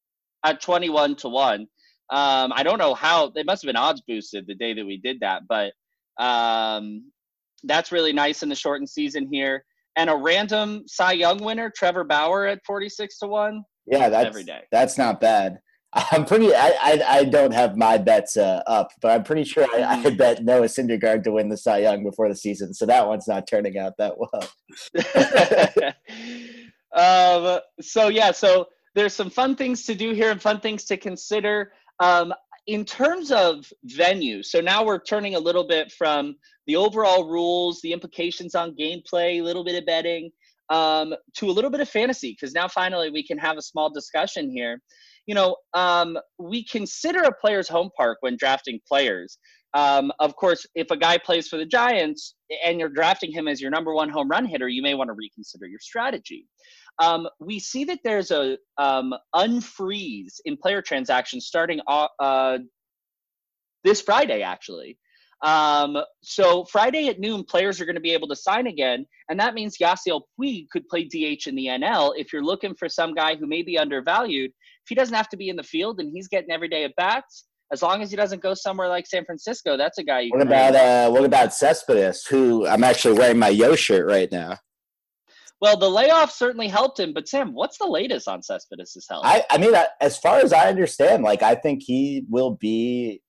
at 0.45 0.61
21 0.61 1.17
to 1.17 1.29
one. 1.29 1.61
Um, 2.11 2.53
I 2.55 2.63
don't 2.63 2.79
know 2.79 2.95
how 2.95 3.31
they 3.31 3.43
must 3.43 3.63
have 3.63 3.69
been 3.69 3.77
odds 3.77 4.03
boosted 4.07 4.47
the 4.47 4.55
day 4.55 4.73
that 4.75 4.87
we 4.87 4.99
did 4.99 5.21
that, 5.21 5.43
but 5.49 5.73
um, 6.23 7.05
that's 7.65 7.93
really 7.93 8.13
nice 8.13 8.43
in 8.43 8.49
the 8.49 8.55
shortened 8.55 8.89
season 8.89 9.29
here. 9.31 9.65
And 9.97 10.09
a 10.09 10.17
random 10.17 10.85
Cy 10.87 11.13
Young 11.13 11.39
winner, 11.39 11.73
Trevor 11.77 12.05
Bauer 12.05 12.47
at 12.47 12.61
46 12.65 13.19
to 13.19 13.27
one. 13.27 13.63
Yeah, 13.87 14.09
that's 14.09 14.27
every 14.27 14.45
day. 14.45 14.61
That's 14.71 14.97
not 14.97 15.21
bad. 15.21 15.59
I'm 16.13 16.25
pretty. 16.25 16.55
I 16.55 16.77
I, 16.81 17.03
I 17.09 17.25
don't 17.25 17.53
have 17.53 17.77
my 17.77 17.99
bets 17.99 18.37
uh, 18.37 18.63
up, 18.67 18.91
but 19.01 19.11
I'm 19.11 19.25
pretty 19.25 19.45
sure 19.45 19.67
I, 19.75 19.83
I 19.83 20.03
mm. 20.03 20.17
bet 20.17 20.45
Noah 20.45 20.67
Syndergaard 20.67 21.25
to 21.25 21.33
win 21.33 21.49
the 21.49 21.57
Cy 21.57 21.79
Young 21.79 22.05
before 22.05 22.29
the 22.29 22.37
season, 22.37 22.75
so 22.75 22.85
that 22.87 23.09
one's 23.09 23.27
not 23.27 23.47
turning 23.49 23.79
out 23.79 23.95
that 23.99 24.15
well. 24.19 24.49
um. 27.57 27.61
So 27.81 28.09
yeah. 28.09 28.33
So 28.33 28.69
there's 28.99 29.15
some 29.15 29.31
fun 29.31 29.57
things 29.57 29.85
to 29.85 29.95
do 29.95 30.13
here 30.13 30.31
and 30.31 30.41
fun 30.41 30.61
things 30.61 30.85
to 30.87 30.97
consider. 30.97 31.73
Um, 32.01 32.33
in 32.67 32.85
terms 32.85 33.33
of 33.33 33.73
venue, 33.85 34.43
so 34.43 34.61
now 34.61 34.85
we're 34.85 35.03
turning 35.03 35.35
a 35.37 35.39
little 35.39 35.67
bit 35.67 35.91
from 35.91 36.37
the 36.67 36.77
overall 36.77 37.29
rules, 37.29 37.81
the 37.81 37.93
implications 37.93 38.55
on 38.55 38.77
gameplay, 38.77 39.39
a 39.39 39.43
little 39.43 39.65
bit 39.65 39.77
of 39.77 39.87
betting, 39.87 40.31
um, 40.69 41.15
to 41.37 41.47
a 41.47 41.53
little 41.53 41.71
bit 41.71 41.81
of 41.81 41.89
fantasy, 41.89 42.33
because 42.33 42.53
now 42.55 42.69
finally 42.69 43.11
we 43.11 43.27
can 43.27 43.39
have 43.39 43.57
a 43.57 43.63
small 43.63 43.89
discussion 43.89 44.51
here 44.51 44.83
you 45.29 45.35
know, 45.35 45.57
um, 45.75 46.19
we 46.39 46.65
consider 46.65 47.23
a 47.23 47.33
player's 47.33 47.69
home 47.69 47.91
park 47.95 48.17
when 48.23 48.37
drafting 48.37 48.81
players. 48.89 49.39
Um, 49.75 50.11
of 50.19 50.35
course, 50.35 50.67
if 50.75 50.91
a 50.91 50.97
guy 50.97 51.19
plays 51.19 51.49
for 51.49 51.59
the 51.59 51.67
Giants 51.67 52.35
and 52.65 52.81
you're 52.81 52.89
drafting 52.89 53.31
him 53.31 53.47
as 53.47 53.61
your 53.61 53.71
number 53.71 53.93
one 53.93 54.09
home 54.09 54.29
run 54.29 54.47
hitter, 54.47 54.69
you 54.69 54.83
may 54.83 54.95
want 54.95 55.09
to 55.09 55.15
reconsider 55.15 55.67
your 55.67 55.81
strategy. 55.81 56.47
Um, 57.01 57.29
we 57.39 57.59
see 57.59 57.85
that 57.85 58.01
there's 58.05 58.31
a 58.31 58.59
um, 58.77 59.15
unfreeze 59.35 60.41
in 60.45 60.57
player 60.57 60.83
transactions 60.83 61.47
starting 61.47 61.81
uh, 61.87 62.59
this 63.85 64.01
Friday, 64.01 64.43
actually. 64.43 64.99
Um, 65.43 65.97
so 66.23 66.65
Friday 66.65 67.09
at 67.09 67.21
noon, 67.21 67.45
players 67.45 67.81
are 67.81 67.85
going 67.85 67.95
to 67.95 68.01
be 68.01 68.13
able 68.13 68.27
to 68.29 68.37
sign 68.37 68.67
again, 68.67 69.07
and 69.29 69.39
that 69.39 69.55
means 69.55 69.79
Yasiel 69.79 70.23
Puig 70.41 70.67
could 70.71 70.89
play 70.89 71.05
DH 71.05 71.47
in 71.47 71.55
the 71.55 71.67
NL. 71.67 72.15
If 72.17 72.33
you're 72.33 72.43
looking 72.43 72.75
for 72.75 72.89
some 72.89 73.15
guy 73.15 73.37
who 73.37 73.47
may 73.47 73.63
be 73.63 73.79
undervalued, 73.79 74.51
if 74.51 74.89
he 74.89 74.95
doesn't 74.97 75.15
have 75.15 75.29
to 75.29 75.37
be 75.37 75.49
in 75.49 75.57
the 75.57 75.63
field 75.63 76.01
and 76.01 76.11
he's 76.13 76.27
getting 76.27 76.51
every 76.51 76.69
day 76.69 76.85
at 76.85 76.97
bats, 76.97 77.45
as 77.73 77.83
long 77.83 78.03
as 78.03 78.11
he 78.11 78.17
doesn't 78.17 78.43
go 78.43 78.55
somewhere 78.55 78.89
like 78.89 79.07
San 79.07 79.25
Francisco, 79.25 79.77
that's 79.77 79.99
a 79.99 80.03
guy. 80.03 80.21
You 80.21 80.31
What 80.31 80.43
about 80.43 80.75
uh, 80.75 81.11
what 81.11 81.25
about 81.25 81.55
Cespedes, 81.55 82.27
who 82.27 82.67
I'm 82.67 82.83
actually 82.83 83.19
wearing 83.19 83.39
my 83.39 83.51
Yo 83.51 83.77
shirt 83.77 84.07
right 84.07 84.31
now? 84.33 84.57
Well, 85.61 85.77
the 85.77 85.91
layoff 85.91 86.31
certainly 86.31 86.69
helped 86.69 87.01
him, 87.01 87.13
but 87.13 87.29
Sam, 87.29 87.53
what's 87.53 87.79
the 87.79 87.87
latest 87.87 88.29
on 88.29 88.43
Cespedes' 88.43 89.07
health? 89.09 89.25
I, 89.25 89.45
I 89.51 89.59
mean, 89.59 89.75
as 90.01 90.17
far 90.17 90.39
as 90.39 90.53
I 90.53 90.69
understand, 90.69 91.25
like 91.25 91.43
I 91.43 91.57
think 91.57 91.83
he 91.83 92.25
will 92.29 92.53
be 92.53 93.23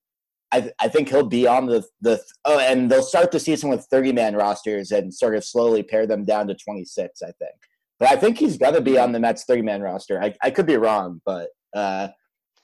I, 0.52 0.70
I 0.80 0.88
think 0.88 1.08
he'll 1.08 1.26
be 1.26 1.46
on 1.46 1.66
the 1.66 1.84
the 2.00 2.20
oh, 2.44 2.58
and 2.58 2.90
they'll 2.90 3.02
start 3.02 3.30
the 3.30 3.38
season 3.38 3.70
with 3.70 3.86
thirty 3.90 4.12
man 4.12 4.34
rosters 4.34 4.90
and 4.90 5.12
sort 5.14 5.36
of 5.36 5.44
slowly 5.44 5.82
pare 5.82 6.06
them 6.06 6.24
down 6.24 6.48
to 6.48 6.54
twenty 6.54 6.84
six. 6.84 7.22
I 7.22 7.32
think, 7.38 7.54
but 7.98 8.08
I 8.08 8.16
think 8.16 8.38
he's 8.38 8.58
to 8.58 8.80
be 8.80 8.98
on 8.98 9.12
the 9.12 9.20
Mets 9.20 9.44
thirty 9.44 9.62
man 9.62 9.80
roster. 9.80 10.20
I, 10.20 10.34
I 10.42 10.50
could 10.50 10.66
be 10.66 10.76
wrong, 10.76 11.20
but 11.24 11.50
uh, 11.74 12.08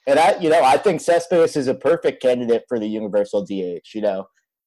and 0.06 0.18
I 0.18 0.38
you 0.40 0.50
know 0.50 0.62
I 0.62 0.78
think 0.78 1.00
Cespedes 1.00 1.56
is 1.56 1.68
a 1.68 1.74
perfect 1.74 2.20
candidate 2.20 2.64
for 2.68 2.80
the 2.80 2.88
universal 2.88 3.44
DH. 3.44 3.94
You 3.94 4.00
know, 4.00 4.26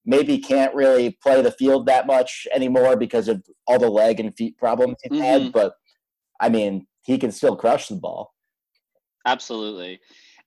maybe 0.10 0.40
can't 0.40 0.74
really 0.74 1.12
play 1.22 1.40
the 1.42 1.52
field 1.52 1.86
that 1.86 2.08
much 2.08 2.48
anymore 2.54 2.98
because 2.98 3.28
of 3.28 3.44
all 3.68 3.78
the 3.78 3.90
leg 3.90 4.20
and 4.20 4.36
feet 4.36 4.58
problems 4.58 4.98
he's 5.04 5.12
mm-hmm. 5.12 5.22
had, 5.22 5.52
but 5.54 5.74
I 6.42 6.50
mean 6.50 6.88
he 7.04 7.18
can 7.20 7.32
still 7.32 7.56
crush 7.56 7.88
the 7.88 7.96
ball. 7.96 8.34
Absolutely. 9.26 10.00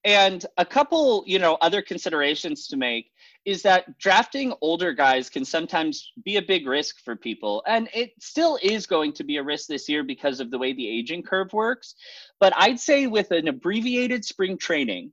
And 0.05 0.45
a 0.57 0.65
couple, 0.65 1.23
you 1.29 1.39
know, 1.39 1.57
other 1.61 1.81
considerations 1.81 2.67
to 2.67 2.77
make 2.77 3.13
is 3.45 3.63
that 3.63 3.97
drafting 3.99 4.53
older 4.61 4.93
guys 4.93 5.31
can 5.31 5.45
sometimes 5.45 6.11
be 6.25 6.39
a 6.39 6.43
big 6.43 6.67
risk 6.67 6.97
for 7.05 7.15
people. 7.15 7.63
And 7.69 7.89
it 7.95 8.11
still 8.21 8.59
is 8.63 8.85
going 8.85 9.13
to 9.13 9.23
be 9.23 9.37
a 9.37 9.45
risk 9.45 9.69
this 9.69 9.89
year 9.89 10.03
because 10.03 10.41
of 10.41 10.51
the 10.51 10.59
way 10.59 10.73
the 10.73 10.89
aging 10.89 11.23
curve 11.23 11.53
works. 11.53 11.95
But 12.41 12.53
I'd 12.57 12.81
say 12.81 13.07
with 13.07 13.31
an 13.31 13.47
abbreviated 13.47 14.25
spring 14.25 14.59
training 14.59 15.13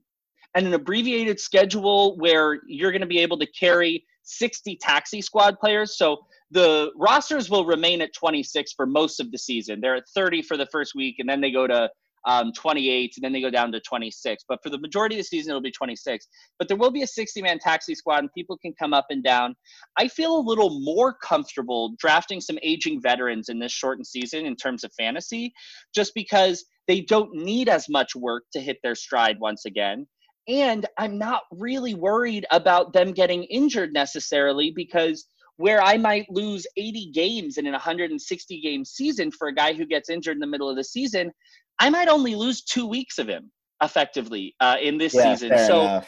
and 0.56 0.66
an 0.66 0.74
abbreviated 0.74 1.38
schedule 1.38 2.16
where 2.16 2.58
you're 2.66 2.90
going 2.90 3.00
to 3.00 3.06
be 3.06 3.20
able 3.20 3.38
to 3.38 3.46
carry 3.46 4.04
60 4.30 4.76
taxi 4.80 5.20
squad 5.20 5.58
players. 5.58 5.96
So 5.96 6.18
the 6.50 6.90
rosters 6.96 7.50
will 7.50 7.64
remain 7.64 8.00
at 8.02 8.12
26 8.14 8.72
for 8.72 8.86
most 8.86 9.20
of 9.20 9.30
the 9.30 9.38
season. 9.38 9.80
They're 9.80 9.96
at 9.96 10.08
30 10.14 10.42
for 10.42 10.56
the 10.56 10.66
first 10.66 10.94
week, 10.94 11.16
and 11.18 11.28
then 11.28 11.40
they 11.40 11.50
go 11.50 11.66
to 11.66 11.88
um, 12.26 12.52
28, 12.52 13.14
and 13.16 13.24
then 13.24 13.32
they 13.32 13.40
go 13.40 13.50
down 13.50 13.72
to 13.72 13.80
26. 13.80 14.44
But 14.48 14.62
for 14.62 14.70
the 14.70 14.78
majority 14.78 15.14
of 15.16 15.20
the 15.20 15.24
season, 15.24 15.50
it'll 15.50 15.62
be 15.62 15.70
26. 15.70 16.28
But 16.58 16.68
there 16.68 16.76
will 16.76 16.90
be 16.90 17.02
a 17.02 17.06
60 17.06 17.40
man 17.42 17.58
taxi 17.58 17.94
squad, 17.94 18.18
and 18.18 18.32
people 18.36 18.58
can 18.58 18.74
come 18.78 18.92
up 18.92 19.06
and 19.10 19.22
down. 19.22 19.54
I 19.96 20.08
feel 20.08 20.36
a 20.36 20.40
little 20.40 20.80
more 20.80 21.14
comfortable 21.22 21.94
drafting 21.98 22.40
some 22.40 22.58
aging 22.62 23.00
veterans 23.00 23.48
in 23.48 23.58
this 23.58 23.72
shortened 23.72 24.06
season 24.06 24.44
in 24.46 24.56
terms 24.56 24.84
of 24.84 24.92
fantasy, 24.98 25.52
just 25.94 26.12
because 26.14 26.64
they 26.88 27.00
don't 27.00 27.32
need 27.34 27.68
as 27.68 27.88
much 27.88 28.14
work 28.16 28.44
to 28.52 28.60
hit 28.60 28.78
their 28.82 28.94
stride 28.94 29.38
once 29.40 29.64
again. 29.64 30.06
And 30.50 30.84
I'm 30.98 31.16
not 31.16 31.42
really 31.52 31.94
worried 31.94 32.44
about 32.50 32.92
them 32.92 33.12
getting 33.12 33.44
injured 33.44 33.92
necessarily 33.92 34.72
because 34.74 35.26
where 35.58 35.80
I 35.80 35.96
might 35.96 36.28
lose 36.28 36.66
80 36.76 37.12
games 37.12 37.56
in 37.56 37.66
an 37.66 37.72
160 37.72 38.60
game 38.60 38.84
season 38.84 39.30
for 39.30 39.46
a 39.46 39.54
guy 39.54 39.74
who 39.74 39.86
gets 39.86 40.10
injured 40.10 40.34
in 40.34 40.40
the 40.40 40.48
middle 40.48 40.68
of 40.68 40.74
the 40.74 40.82
season, 40.82 41.30
I 41.78 41.88
might 41.88 42.08
only 42.08 42.34
lose 42.34 42.62
two 42.62 42.86
weeks 42.86 43.18
of 43.18 43.28
him 43.28 43.52
effectively 43.80 44.56
uh, 44.58 44.76
in 44.82 44.98
this 44.98 45.14
yeah, 45.14 45.34
season. 45.34 45.56
So 45.58 46.02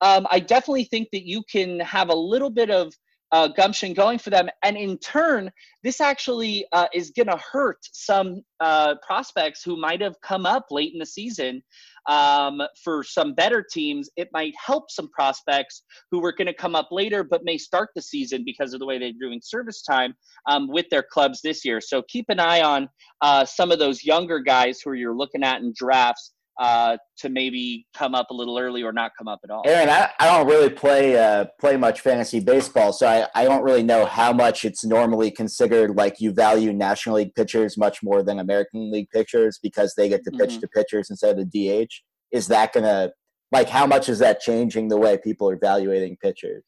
um, 0.00 0.26
I 0.30 0.38
definitely 0.38 0.84
think 0.84 1.08
that 1.10 1.26
you 1.26 1.42
can 1.50 1.80
have 1.80 2.10
a 2.10 2.14
little 2.14 2.50
bit 2.50 2.70
of 2.70 2.92
uh, 3.32 3.48
gumption 3.48 3.94
going 3.94 4.18
for 4.18 4.30
them. 4.30 4.48
And 4.62 4.76
in 4.76 4.98
turn, 4.98 5.50
this 5.82 6.00
actually 6.00 6.66
uh, 6.72 6.86
is 6.94 7.10
going 7.10 7.28
to 7.28 7.40
hurt 7.52 7.78
some 7.92 8.42
uh, 8.60 8.94
prospects 9.04 9.62
who 9.64 9.76
might 9.76 10.00
have 10.00 10.20
come 10.22 10.46
up 10.46 10.66
late 10.70 10.92
in 10.92 10.98
the 10.98 11.06
season 11.06 11.62
um, 12.08 12.60
for 12.82 13.04
some 13.04 13.34
better 13.34 13.62
teams, 13.62 14.10
it 14.16 14.28
might 14.32 14.54
help 14.64 14.90
some 14.90 15.08
prospects 15.10 15.82
who 16.10 16.20
were 16.20 16.32
going 16.32 16.46
to 16.46 16.54
come 16.54 16.74
up 16.74 16.88
later 16.90 17.22
but 17.22 17.44
may 17.44 17.56
start 17.56 17.90
the 17.94 18.02
season 18.02 18.42
because 18.44 18.74
of 18.74 18.80
the 18.80 18.86
way 18.86 18.98
they're 18.98 19.12
doing 19.20 19.40
service 19.42 19.82
time 19.82 20.14
um, 20.48 20.68
with 20.68 20.86
their 20.90 21.02
clubs 21.02 21.40
this 21.42 21.64
year. 21.64 21.80
So 21.80 22.02
keep 22.08 22.26
an 22.28 22.40
eye 22.40 22.62
on 22.62 22.88
uh, 23.20 23.44
some 23.44 23.70
of 23.70 23.78
those 23.78 24.04
younger 24.04 24.40
guys 24.40 24.80
who 24.80 24.92
you're 24.92 25.16
looking 25.16 25.44
at 25.44 25.60
in 25.60 25.72
drafts 25.76 26.32
uh, 26.58 26.96
to 27.18 27.28
maybe 27.28 27.86
come 27.94 28.14
up 28.14 28.30
a 28.30 28.34
little 28.34 28.58
early 28.58 28.82
or 28.82 28.92
not 28.92 29.12
come 29.16 29.28
up 29.28 29.40
at 29.44 29.50
all. 29.50 29.62
Aaron, 29.66 29.88
I, 29.88 30.10
I 30.18 30.26
don't 30.26 30.46
really 30.46 30.68
play 30.68 31.16
uh, 31.16 31.46
play 31.60 31.76
much 31.76 32.00
fantasy 32.00 32.40
baseball, 32.40 32.92
so 32.92 33.06
I, 33.06 33.26
I 33.34 33.44
don't 33.44 33.62
really 33.62 33.82
know 33.82 34.04
how 34.04 34.32
much 34.32 34.64
it's 34.64 34.84
normally 34.84 35.30
considered 35.30 35.96
like 35.96 36.20
you 36.20 36.32
value 36.32 36.72
National 36.72 37.16
League 37.16 37.34
pitchers 37.34 37.78
much 37.78 38.02
more 38.02 38.22
than 38.22 38.38
American 38.38 38.90
League 38.92 39.08
pitchers 39.10 39.58
because 39.62 39.94
they 39.94 40.08
get 40.08 40.24
to 40.24 40.30
pitch 40.30 40.50
mm-hmm. 40.50 40.60
to 40.60 40.68
pitchers 40.68 41.10
instead 41.10 41.38
of 41.38 41.50
the 41.50 41.84
DH. 41.86 41.92
Is 42.32 42.48
that 42.48 42.72
gonna 42.72 43.12
like 43.50 43.68
how 43.68 43.86
much 43.86 44.08
is 44.08 44.18
that 44.18 44.40
changing 44.40 44.88
the 44.88 44.98
way 44.98 45.18
people 45.18 45.48
are 45.48 45.54
evaluating 45.54 46.16
pitchers? 46.22 46.62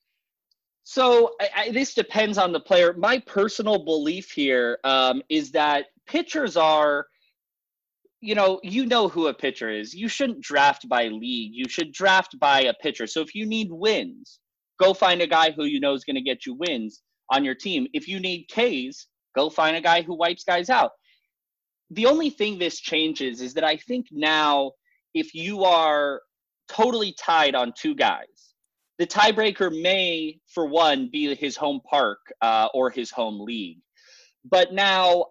So 0.84 1.32
I, 1.40 1.48
I, 1.56 1.70
this 1.70 1.94
depends 1.94 2.36
on 2.36 2.52
the 2.52 2.60
player. 2.60 2.92
My 2.92 3.18
personal 3.20 3.82
belief 3.82 4.30
here 4.30 4.78
um, 4.84 5.22
is 5.30 5.50
that 5.52 5.86
pitchers 6.06 6.56
are 6.58 7.06
you 8.24 8.34
know, 8.34 8.58
you 8.62 8.86
know 8.86 9.08
who 9.08 9.26
a 9.26 9.34
pitcher 9.34 9.70
is. 9.70 9.94
You 9.94 10.08
shouldn't 10.08 10.40
draft 10.40 10.88
by 10.88 11.08
league. 11.08 11.52
You 11.52 11.68
should 11.68 11.92
draft 11.92 12.38
by 12.38 12.62
a 12.62 12.72
pitcher. 12.72 13.06
So 13.06 13.20
if 13.20 13.34
you 13.34 13.44
need 13.44 13.68
wins, 13.70 14.40
go 14.80 14.94
find 14.94 15.20
a 15.20 15.26
guy 15.26 15.50
who 15.50 15.64
you 15.64 15.78
know 15.78 15.92
is 15.92 16.04
going 16.04 16.16
to 16.16 16.22
get 16.22 16.46
you 16.46 16.54
wins 16.54 17.02
on 17.30 17.44
your 17.44 17.54
team. 17.54 17.86
If 17.92 18.08
you 18.08 18.20
need 18.20 18.46
Ks, 18.46 19.08
go 19.36 19.50
find 19.50 19.76
a 19.76 19.80
guy 19.82 20.00
who 20.00 20.14
wipes 20.16 20.44
guys 20.44 20.70
out. 20.70 20.92
The 21.90 22.06
only 22.06 22.30
thing 22.30 22.58
this 22.58 22.80
changes 22.80 23.42
is 23.42 23.52
that 23.54 23.64
I 23.64 23.76
think 23.76 24.06
now, 24.10 24.72
if 25.12 25.34
you 25.34 25.64
are 25.64 26.22
totally 26.68 27.14
tied 27.20 27.54
on 27.54 27.74
two 27.76 27.94
guys, 27.94 28.54
the 28.98 29.06
tiebreaker 29.06 29.70
may, 29.82 30.38
for 30.46 30.66
one, 30.66 31.10
be 31.12 31.34
his 31.34 31.56
home 31.56 31.80
park 31.88 32.20
uh, 32.40 32.68
or 32.72 32.90
his 32.90 33.10
home 33.10 33.38
league. 33.40 33.80
But 34.44 34.72
now 34.72 35.26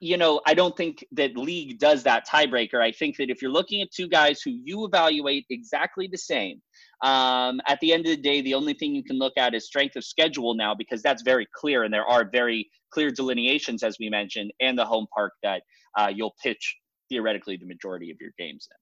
you 0.00 0.16
know, 0.16 0.40
I 0.46 0.54
don't 0.54 0.76
think 0.76 1.04
that 1.12 1.36
league 1.36 1.78
does 1.78 2.02
that 2.02 2.26
tiebreaker. 2.28 2.80
I 2.80 2.92
think 2.92 3.16
that 3.16 3.30
if 3.30 3.40
you're 3.40 3.50
looking 3.50 3.80
at 3.82 3.90
two 3.90 4.08
guys 4.08 4.42
who 4.42 4.50
you 4.50 4.84
evaluate 4.84 5.46
exactly 5.50 6.08
the 6.10 6.18
same, 6.18 6.60
Um, 7.02 7.60
at 7.66 7.78
the 7.80 7.92
end 7.92 8.06
of 8.06 8.10
the 8.16 8.22
day, 8.22 8.40
the 8.40 8.54
only 8.54 8.74
thing 8.74 8.94
you 8.94 9.04
can 9.04 9.18
look 9.18 9.34
at 9.36 9.54
is 9.54 9.66
strength 9.66 9.96
of 9.96 10.04
schedule 10.04 10.54
now 10.54 10.74
because 10.74 11.02
that's 11.02 11.22
very 11.22 11.46
clear 11.54 11.82
and 11.84 11.92
there 11.92 12.06
are 12.06 12.24
very 12.30 12.70
clear 12.90 13.10
delineations, 13.10 13.82
as 13.82 13.98
we 13.98 14.08
mentioned, 14.08 14.52
and 14.60 14.78
the 14.78 14.84
home 14.84 15.06
park 15.14 15.32
that 15.42 15.62
uh, 15.98 16.10
you'll 16.14 16.34
pitch 16.42 16.76
theoretically 17.10 17.56
the 17.56 17.66
majority 17.66 18.10
of 18.10 18.16
your 18.20 18.30
games 18.38 18.68
in. 18.70 18.76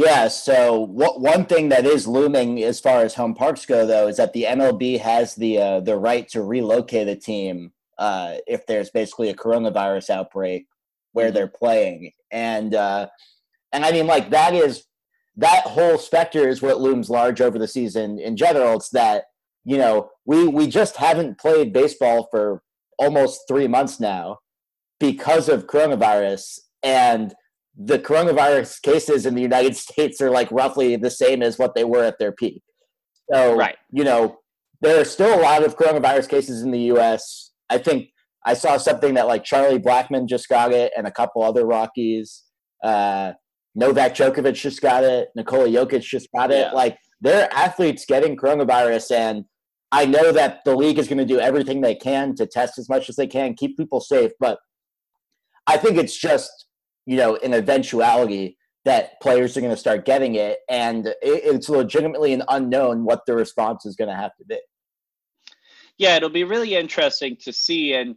Yeah, 0.00 0.28
so 0.28 0.80
what, 0.80 1.20
one 1.20 1.46
thing 1.46 1.68
that 1.70 1.86
is 1.86 2.06
looming 2.06 2.62
as 2.62 2.80
far 2.80 3.02
as 3.02 3.14
home 3.14 3.34
parks 3.34 3.66
go, 3.66 3.86
though, 3.86 4.08
is 4.08 4.16
that 4.18 4.32
the 4.32 4.44
MLB 4.44 5.00
has 5.00 5.34
the 5.34 5.58
uh, 5.58 5.80
the 5.80 5.96
right 5.96 6.28
to 6.28 6.42
relocate 6.42 7.08
a 7.08 7.16
team 7.16 7.72
uh, 7.98 8.34
if 8.46 8.66
there's 8.66 8.90
basically 8.90 9.30
a 9.30 9.34
coronavirus 9.34 10.10
outbreak 10.10 10.66
where 11.12 11.26
mm-hmm. 11.26 11.34
they're 11.34 11.48
playing, 11.48 12.12
and 12.30 12.74
uh, 12.74 13.08
and 13.72 13.84
I 13.84 13.92
mean 13.92 14.06
like 14.06 14.30
that 14.30 14.54
is 14.54 14.84
that 15.36 15.62
whole 15.64 15.98
specter 15.98 16.48
is 16.48 16.62
what 16.62 16.80
looms 16.80 17.10
large 17.10 17.40
over 17.40 17.58
the 17.58 17.68
season 17.68 18.18
in 18.18 18.36
general. 18.36 18.76
It's 18.76 18.90
that 18.90 19.24
you 19.64 19.78
know 19.78 20.10
we 20.24 20.48
we 20.48 20.66
just 20.66 20.96
haven't 20.96 21.38
played 21.38 21.72
baseball 21.72 22.28
for 22.30 22.62
almost 22.98 23.42
three 23.48 23.68
months 23.68 24.00
now 24.00 24.38
because 24.98 25.48
of 25.48 25.66
coronavirus, 25.66 26.60
and 26.82 27.34
the 27.76 27.98
coronavirus 27.98 28.80
cases 28.82 29.26
in 29.26 29.34
the 29.34 29.42
United 29.42 29.76
States 29.76 30.20
are 30.20 30.30
like 30.30 30.50
roughly 30.50 30.96
the 30.96 31.10
same 31.10 31.42
as 31.42 31.58
what 31.58 31.74
they 31.74 31.84
were 31.84 32.04
at 32.04 32.18
their 32.18 32.32
peak. 32.32 32.62
So 33.32 33.56
right. 33.56 33.76
you 33.90 34.04
know 34.04 34.38
there 34.80 35.00
are 35.00 35.04
still 35.04 35.38
a 35.38 35.42
lot 35.42 35.64
of 35.64 35.76
coronavirus 35.76 36.28
cases 36.28 36.62
in 36.62 36.70
the 36.70 36.82
U.S. 36.82 37.45
I 37.70 37.78
think 37.78 38.08
I 38.44 38.54
saw 38.54 38.76
something 38.76 39.14
that 39.14 39.26
like 39.26 39.44
Charlie 39.44 39.78
Blackmon 39.78 40.28
just 40.28 40.48
got 40.48 40.72
it, 40.72 40.92
and 40.96 41.06
a 41.06 41.10
couple 41.10 41.42
other 41.42 41.66
Rockies. 41.66 42.44
Uh, 42.82 43.32
Novak 43.74 44.14
Djokovic 44.14 44.54
just 44.54 44.80
got 44.80 45.04
it. 45.04 45.28
Nikola 45.36 45.68
Jokic 45.68 46.02
just 46.02 46.28
got 46.34 46.50
it. 46.50 46.68
Yeah. 46.68 46.72
Like 46.72 46.96
they're 47.20 47.52
athletes 47.52 48.04
getting 48.06 48.36
coronavirus, 48.36 49.10
and 49.12 49.44
I 49.92 50.06
know 50.06 50.32
that 50.32 50.60
the 50.64 50.76
league 50.76 50.98
is 50.98 51.08
going 51.08 51.18
to 51.18 51.24
do 51.24 51.40
everything 51.40 51.80
they 51.80 51.94
can 51.94 52.34
to 52.36 52.46
test 52.46 52.78
as 52.78 52.88
much 52.88 53.08
as 53.08 53.16
they 53.16 53.26
can, 53.26 53.54
keep 53.54 53.76
people 53.76 54.00
safe. 54.00 54.32
But 54.38 54.58
I 55.66 55.76
think 55.76 55.96
it's 55.96 56.16
just 56.16 56.50
you 57.04 57.16
know 57.16 57.36
an 57.36 57.52
eventuality 57.52 58.56
that 58.84 59.20
players 59.20 59.56
are 59.56 59.60
going 59.60 59.72
to 59.72 59.76
start 59.76 60.04
getting 60.04 60.36
it, 60.36 60.58
and 60.70 61.12
it's 61.20 61.68
legitimately 61.68 62.32
an 62.32 62.44
unknown 62.48 63.04
what 63.04 63.22
the 63.26 63.34
response 63.34 63.84
is 63.84 63.96
going 63.96 64.08
to 64.08 64.14
have 64.14 64.34
to 64.36 64.44
be. 64.44 64.58
Yeah, 65.98 66.16
it'll 66.16 66.28
be 66.28 66.44
really 66.44 66.74
interesting 66.74 67.36
to 67.42 67.52
see. 67.52 67.94
And 67.94 68.16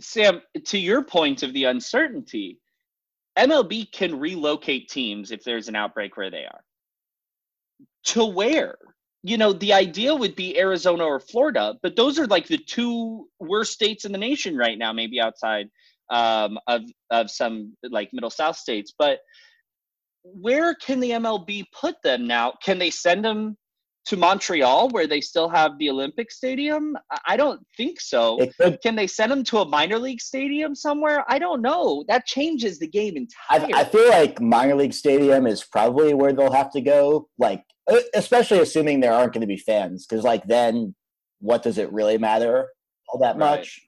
Sam, 0.00 0.42
to 0.66 0.78
your 0.78 1.02
point 1.04 1.42
of 1.42 1.52
the 1.52 1.64
uncertainty, 1.64 2.58
MLB 3.38 3.92
can 3.92 4.18
relocate 4.18 4.88
teams 4.88 5.30
if 5.30 5.44
there's 5.44 5.68
an 5.68 5.76
outbreak 5.76 6.16
where 6.16 6.30
they 6.30 6.44
are. 6.44 6.60
To 8.06 8.24
where? 8.24 8.76
You 9.22 9.36
know, 9.36 9.52
the 9.52 9.72
idea 9.72 10.14
would 10.14 10.36
be 10.36 10.58
Arizona 10.58 11.04
or 11.04 11.20
Florida, 11.20 11.74
but 11.82 11.96
those 11.96 12.18
are 12.18 12.26
like 12.26 12.46
the 12.46 12.58
two 12.58 13.28
worst 13.40 13.72
states 13.72 14.04
in 14.04 14.12
the 14.12 14.18
nation 14.18 14.56
right 14.56 14.78
now, 14.78 14.92
maybe 14.92 15.20
outside 15.20 15.68
um, 16.10 16.58
of 16.66 16.82
of 17.10 17.30
some 17.30 17.76
like 17.82 18.10
middle 18.12 18.30
south 18.30 18.56
states. 18.56 18.94
But 18.98 19.18
where 20.22 20.74
can 20.74 21.00
the 21.00 21.10
MLB 21.10 21.64
put 21.72 22.00
them 22.02 22.26
now? 22.26 22.54
Can 22.62 22.78
they 22.78 22.90
send 22.90 23.24
them 23.24 23.56
to 24.08 24.16
Montreal 24.16 24.88
where 24.88 25.06
they 25.06 25.20
still 25.20 25.48
have 25.48 25.78
the 25.78 25.90
Olympic 25.90 26.30
Stadium? 26.30 26.96
I 27.26 27.36
don't 27.36 27.60
think 27.76 28.00
so. 28.00 28.38
Can 28.82 28.96
they 28.96 29.06
send 29.06 29.30
them 29.30 29.44
to 29.44 29.58
a 29.58 29.68
minor 29.68 29.98
league 29.98 30.20
stadium 30.20 30.74
somewhere? 30.74 31.24
I 31.28 31.38
don't 31.38 31.60
know. 31.60 32.04
That 32.08 32.24
changes 32.24 32.78
the 32.78 32.88
game 32.88 33.16
entirely. 33.16 33.74
I, 33.74 33.80
I 33.80 33.84
feel 33.84 34.08
like 34.08 34.40
minor 34.40 34.76
league 34.76 34.94
stadium 34.94 35.46
is 35.46 35.62
probably 35.62 36.14
where 36.14 36.32
they'll 36.32 36.52
have 36.52 36.72
to 36.72 36.80
go. 36.80 37.28
Like, 37.38 37.62
especially 38.14 38.60
assuming 38.60 39.00
there 39.00 39.12
aren't 39.12 39.34
going 39.34 39.42
to 39.42 39.46
be 39.46 39.58
fans, 39.58 40.06
because 40.06 40.24
like 40.24 40.44
then, 40.46 40.94
what 41.40 41.62
does 41.62 41.78
it 41.78 41.92
really 41.92 42.18
matter 42.18 42.68
all 43.08 43.20
that 43.20 43.36
right. 43.36 43.58
much? 43.58 43.80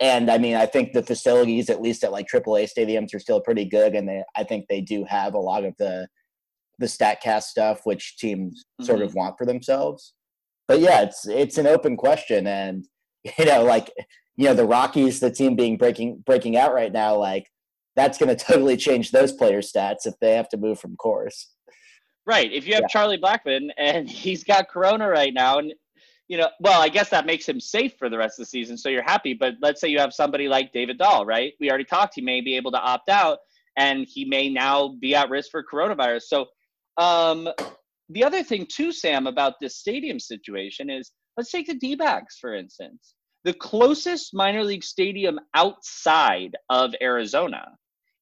And 0.00 0.30
I 0.30 0.38
mean, 0.38 0.56
I 0.56 0.66
think 0.66 0.92
the 0.92 1.02
facilities, 1.02 1.70
at 1.70 1.80
least 1.82 2.04
at 2.04 2.12
like 2.12 2.26
AAA 2.32 2.70
stadiums, 2.70 3.14
are 3.14 3.18
still 3.18 3.40
pretty 3.40 3.66
good, 3.66 3.94
and 3.94 4.08
they, 4.08 4.22
I 4.36 4.44
think 4.44 4.66
they 4.68 4.80
do 4.80 5.04
have 5.04 5.34
a 5.34 5.38
lot 5.38 5.64
of 5.64 5.74
the 5.78 6.08
the 6.78 6.86
statcast 6.86 7.44
stuff 7.44 7.80
which 7.84 8.16
teams 8.18 8.64
mm-hmm. 8.80 8.86
sort 8.86 9.02
of 9.02 9.14
want 9.14 9.36
for 9.38 9.46
themselves. 9.46 10.14
But 10.68 10.80
yeah 10.80 11.02
it's 11.02 11.26
it's 11.26 11.58
an 11.58 11.66
open 11.66 11.96
question. 11.96 12.46
And 12.46 12.86
you 13.38 13.44
know 13.44 13.64
like 13.64 13.92
you 14.36 14.44
know 14.44 14.54
the 14.54 14.66
rockies 14.66 15.20
the 15.20 15.30
team 15.30 15.56
being 15.56 15.76
breaking 15.76 16.22
breaking 16.24 16.56
out 16.56 16.74
right 16.74 16.92
now 16.92 17.16
like 17.16 17.46
that's 17.96 18.18
going 18.18 18.34
to 18.36 18.44
totally 18.44 18.76
change 18.76 19.10
those 19.10 19.32
player 19.32 19.60
stats 19.60 20.06
if 20.06 20.14
they 20.20 20.34
have 20.34 20.48
to 20.50 20.56
move 20.56 20.78
from 20.78 20.96
Coors. 20.96 21.46
Right. 22.26 22.52
If 22.52 22.66
you 22.66 22.74
have 22.74 22.82
yeah. 22.82 22.88
charlie 22.88 23.18
blackmon 23.18 23.70
and 23.76 24.08
he's 24.22 24.44
got 24.44 24.68
corona 24.68 25.08
right 25.08 25.32
now 25.32 25.58
and 25.58 25.72
you 26.28 26.36
know 26.36 26.48
well 26.58 26.82
i 26.82 26.88
guess 26.88 27.08
that 27.10 27.24
makes 27.24 27.48
him 27.48 27.60
safe 27.60 27.94
for 27.96 28.10
the 28.10 28.18
rest 28.18 28.40
of 28.40 28.46
the 28.46 28.50
season 28.50 28.76
so 28.76 28.88
you're 28.88 29.02
happy. 29.02 29.32
But 29.32 29.54
let's 29.60 29.80
say 29.80 29.88
you 29.88 29.98
have 29.98 30.12
somebody 30.12 30.48
like 30.48 30.72
david 30.72 30.98
dahl 30.98 31.24
right? 31.24 31.52
We 31.60 31.68
already 31.70 31.84
talked 31.84 32.14
he 32.16 32.22
may 32.22 32.40
be 32.40 32.56
able 32.56 32.72
to 32.72 32.80
opt 32.80 33.08
out 33.08 33.38
and 33.76 34.06
he 34.08 34.24
may 34.24 34.48
now 34.48 34.96
be 35.00 35.14
at 35.14 35.30
risk 35.30 35.50
for 35.50 35.62
coronavirus. 35.62 36.22
So 36.22 36.46
um, 36.98 37.48
the 38.08 38.24
other 38.24 38.42
thing 38.42 38.66
too, 38.70 38.92
Sam, 38.92 39.26
about 39.26 39.54
this 39.60 39.76
stadium 39.76 40.20
situation 40.20 40.90
is 40.90 41.10
let's 41.36 41.50
take 41.50 41.66
the 41.66 41.74
D-backs, 41.74 42.38
for 42.38 42.54
instance. 42.54 43.14
The 43.44 43.54
closest 43.54 44.34
minor 44.34 44.64
league 44.64 44.84
stadium 44.84 45.38
outside 45.54 46.56
of 46.70 46.94
Arizona 47.00 47.76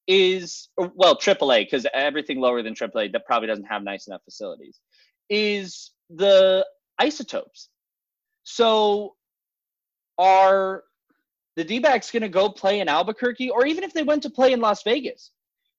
is 0.07 0.69
well 0.77 1.17
AAA 1.17 1.65
because 1.65 1.87
everything 1.95 2.41
lower 2.41 2.63
than 2.63 2.75
AAA 2.75 3.13
that 3.13 3.25
probably 3.25 3.49
doesn't 3.49 3.65
have 3.65 3.83
nice 3.83 4.07
enough 4.07 4.23
facilities 4.25 4.81
is 5.31 5.93
the 6.11 6.67
isotopes. 6.99 7.71
So 8.43 9.15
are 10.19 10.83
the 11.57 11.65
D-backs 11.65 12.11
going 12.11 12.23
to 12.23 12.29
go 12.29 12.51
play 12.51 12.81
in 12.81 12.89
Albuquerque 12.89 13.51
or 13.51 13.67
even 13.67 13.85
if 13.85 13.95
they 13.95 14.03
went 14.03 14.23
to 14.25 14.31
play 14.31 14.53
in 14.53 14.61
Las 14.61 14.83
Vegas? 14.83 15.31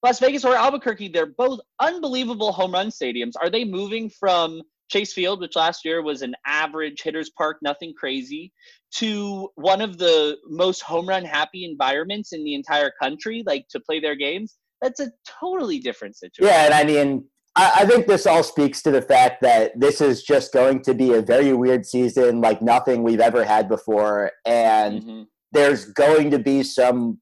Las 0.06 0.20
Vegas 0.20 0.46
or 0.46 0.56
Albuquerque, 0.56 1.08
they're 1.08 1.26
both 1.26 1.60
unbelievable 1.80 2.52
home 2.52 2.74
run 2.74 2.90
stadiums. 2.90 3.32
Are 3.42 3.50
they 3.50 3.66
moving 3.66 4.08
from 4.08 4.62
Chase 4.88 5.14
Field, 5.14 5.42
which 5.42 5.56
last 5.56 5.84
year 5.84 6.04
was 6.04 6.22
an 6.22 6.36
average 6.46 7.02
hitter's 7.02 7.32
park, 7.32 7.58
nothing 7.64 7.92
crazy, 7.98 8.54
to 8.98 9.50
one 9.56 9.82
of 9.82 9.98
the 9.98 10.38
most 10.48 10.84
home 10.84 11.10
run 11.10 11.26
happy 11.26 11.66
environments 11.66 12.34
in 12.34 12.44
the 12.44 12.54
entire 12.54 12.92
country, 13.02 13.44
like 13.48 13.68
to 13.70 13.80
play 13.80 14.00
their 14.00 14.16
games? 14.16 14.58
That's 14.80 15.00
a 15.00 15.12
totally 15.26 15.80
different 15.80 16.16
situation. 16.16 16.54
Yeah, 16.54 16.66
and 16.66 16.74
I 16.76 16.84
mean, 16.84 17.26
I, 17.56 17.86
think 17.88 18.06
this 18.06 18.28
all 18.28 18.44
speaks 18.44 18.84
to 18.84 18.92
the 18.92 19.02
fact 19.02 19.42
that 19.42 19.80
this 19.80 20.02
is 20.02 20.22
just 20.22 20.54
going 20.54 20.84
to 20.84 20.94
be 20.94 21.14
a 21.14 21.22
very 21.24 21.54
weird 21.54 21.84
season, 21.84 22.42
like 22.42 22.62
nothing 22.62 23.02
we've 23.02 23.22
ever 23.22 23.44
had 23.44 23.68
before. 23.70 24.34
And 24.46 25.02
mm-hmm. 25.02 25.22
there's 25.52 25.86
going 25.86 26.30
to 26.30 26.38
be 26.38 26.62
some 26.62 27.20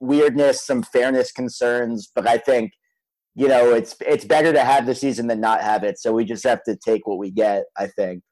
weirdness, 0.00 0.66
some 0.66 0.82
fairness 0.82 1.32
concerns, 1.32 2.10
but 2.14 2.26
I 2.26 2.38
think 2.38 2.72
you 3.34 3.48
know 3.48 3.72
it's 3.72 3.96
it's 4.00 4.24
better 4.24 4.52
to 4.52 4.64
have 4.64 4.86
the 4.86 4.94
season 4.94 5.26
than 5.26 5.40
not 5.40 5.60
have 5.60 5.84
it. 5.84 5.98
So 5.98 6.12
we 6.12 6.24
just 6.24 6.44
have 6.44 6.62
to 6.64 6.76
take 6.76 7.06
what 7.06 7.18
we 7.18 7.30
get. 7.30 7.64
I 7.76 7.86
think. 7.88 8.22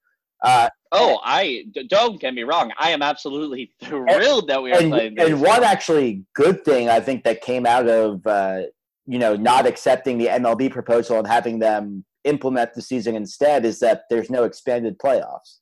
Uh, 0.45 0.69
oh, 0.93 1.19
I 1.25 1.65
don't 1.89 2.21
get 2.21 2.35
me 2.35 2.43
wrong. 2.43 2.71
I 2.79 2.91
am 2.91 3.03
absolutely 3.03 3.73
thrilled 3.83 4.43
and, 4.43 4.49
that 4.49 4.63
we 4.63 4.73
are 4.73 4.81
and, 4.81 4.91
playing. 4.91 5.19
And 5.19 5.41
one 5.41 5.65
actually 5.65 6.25
good 6.35 6.65
thing 6.65 6.89
I 6.89 7.01
think 7.01 7.25
that 7.25 7.41
came 7.41 7.67
out 7.67 7.89
of 7.89 8.27
uh, 8.27 8.63
you 9.07 9.19
know 9.19 9.37
not 9.37 9.67
accepting 9.67 10.19
the 10.19 10.27
MLB 10.27 10.71
proposal 10.71 11.19
and 11.19 11.27
having 11.27 11.59
them 11.59 12.05
implement 12.25 12.75
the 12.75 12.83
season 12.83 13.15
instead 13.15 13.65
is 13.65 13.79
that 13.79 14.03
there's 14.11 14.31
no 14.31 14.45
expanded 14.45 14.99
playoffs. 14.99 15.59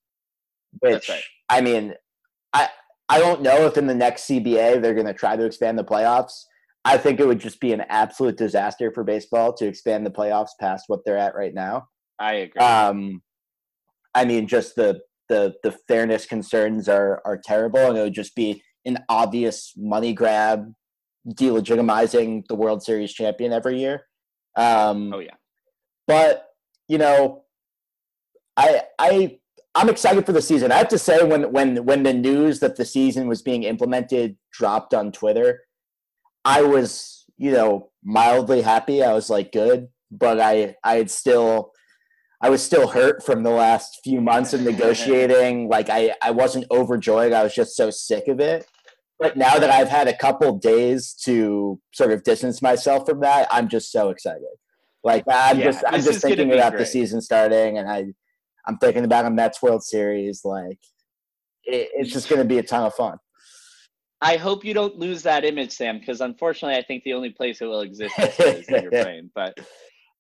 Which 0.81 1.09
right. 1.09 1.23
I 1.49 1.61
mean, 1.61 1.95
I 2.53 2.69
I 3.09 3.19
don't 3.19 3.43
know 3.43 3.67
if 3.67 3.77
in 3.77 3.87
the 3.87 3.95
next 3.95 4.23
CBA 4.29 4.81
they're 4.81 4.95
going 4.95 5.07
to 5.07 5.15
try 5.15 5.37
to 5.37 5.45
expand 5.45 5.79
the 5.79 5.85
playoffs. 5.85 6.45
I 6.85 6.99
think 6.99 7.21
it 7.21 7.27
would 7.27 7.41
just 7.41 7.61
be 7.61 7.73
an 7.73 7.83
absolute 7.89 8.37
disaster 8.37 8.91
for 8.93 9.05
baseball 9.05 9.53
to 9.55 9.67
expand 9.67 10.05
the 10.05 10.11
playoffs 10.11 10.51
past 10.61 10.85
what 10.89 11.01
they're 11.05 11.19
at 11.19 11.35
right 11.35 11.55
now. 11.55 11.89
I 12.19 12.35
agree. 12.35 12.61
Um, 12.61 13.23
I 14.15 14.25
mean, 14.25 14.47
just 14.47 14.77
the 14.77 15.01
the 15.29 15.55
the 15.63 15.73
fairness 15.89 16.27
concerns 16.27 16.89
are 16.89 17.23
are 17.25 17.41
terrible, 17.43 17.81
and 17.81 17.97
it 17.97 18.03
would 18.03 18.15
just 18.15 18.35
be 18.35 18.63
an 18.85 18.99
obvious 19.09 19.73
money 19.77 20.13
grab, 20.13 20.73
delegitimizing 21.27 22.45
the 22.49 22.55
World 22.55 22.83
Series 22.83 23.13
champion 23.13 23.53
every 23.53 23.79
year. 23.79 24.07
Um, 24.57 25.13
oh 25.13 25.21
yeah, 25.21 25.35
but 26.07 26.49
you 26.87 26.99
know, 26.99 27.45
I 28.57 28.83
I 28.99 29.39
I'm 29.75 29.89
excited 29.89 30.25
for 30.25 30.33
the 30.33 30.43
season. 30.43 30.71
I 30.71 30.77
have 30.77 30.89
to 30.89 30.99
say, 30.99 31.23
when 31.25 31.53
when 31.53 31.85
when 31.85 32.03
the 32.03 32.13
news 32.13 32.61
that 32.61 32.77
the 32.77 32.85
season 32.85 33.27
was 33.27 33.43
being 33.43 33.65
implemented 33.65 34.37
dropped 34.53 34.95
on 34.95 35.11
Twitter, 35.11 35.63
I 36.45 36.63
was 36.63 37.25
you 37.37 37.51
know 37.51 37.91
mildly 38.05 38.63
happy. 38.63 39.03
I 39.03 39.13
was 39.13 39.31
like, 39.31 39.53
good, 39.53 39.89
but 40.11 40.41
I 40.41 40.77
I 40.85 40.97
had 40.97 41.11
still 41.11 41.73
I 42.41 42.51
was 42.51 42.63
still 42.63 42.89
hurt 42.89 43.25
from 43.25 43.43
the 43.43 43.51
last 43.51 44.01
few 44.05 44.21
months 44.21 44.53
of 44.53 44.61
negotiating. 44.61 45.69
like 45.71 45.89
I 45.91 46.15
I 46.23 46.31
wasn't 46.31 46.67
overjoyed. 46.71 47.33
I 47.33 47.43
was 47.43 47.55
just 47.55 47.75
so 47.75 47.91
sick 47.91 48.29
of 48.29 48.39
it. 48.39 48.67
But 49.19 49.37
now 49.37 49.59
that 49.59 49.71
I've 49.71 49.89
had 49.89 50.09
a 50.09 50.17
couple 50.17 50.59
days 50.59 51.15
to 51.25 51.81
sort 51.93 52.11
of 52.11 52.25
distance 52.25 52.61
myself 52.61 53.09
from 53.09 53.21
that, 53.21 53.49
I'm 53.51 53.69
just 53.69 53.93
so 53.93 54.11
excited. 54.11 54.43
Like 55.03 55.25
I'm 55.29 55.59
yeah, 55.59 55.65
just 55.65 55.85
I'm 55.87 56.03
just 56.03 56.23
thinking 56.23 56.53
about 56.53 56.77
the 56.77 56.87
season 56.87 57.21
starting, 57.21 57.79
and 57.79 57.89
I 57.89 58.07
I'm 58.67 58.79
thinking 58.79 59.05
about 59.05 59.27
a 59.27 59.31
Mets 59.31 59.63
World 59.63 59.83
Series. 59.83 60.45
Like, 60.45 60.79
it, 61.65 61.89
it's 61.95 62.13
just 62.13 62.29
going 62.29 62.41
to 62.41 62.49
be 62.49 62.59
a 62.59 62.63
ton 62.63 62.85
of 62.85 62.95
fun. 62.95 63.19
I 64.21 64.37
hope 64.37 64.65
you 64.65 64.73
don't 64.73 64.99
lose 64.99 65.23
that 65.25 65.45
image, 65.45 65.73
Sam, 65.73 65.99
because 65.99 66.21
unfortunately, 66.21 66.79
I 66.79 66.83
think 66.83 67.05
the 67.05 67.13
only 67.13 67.31
place 67.31 67.61
it 67.61 67.67
will 67.67 67.83
exist 67.83 68.19
is 68.19 68.69
in 68.69 68.83
your 68.83 68.91
brain. 68.91 69.31
But 69.35 69.59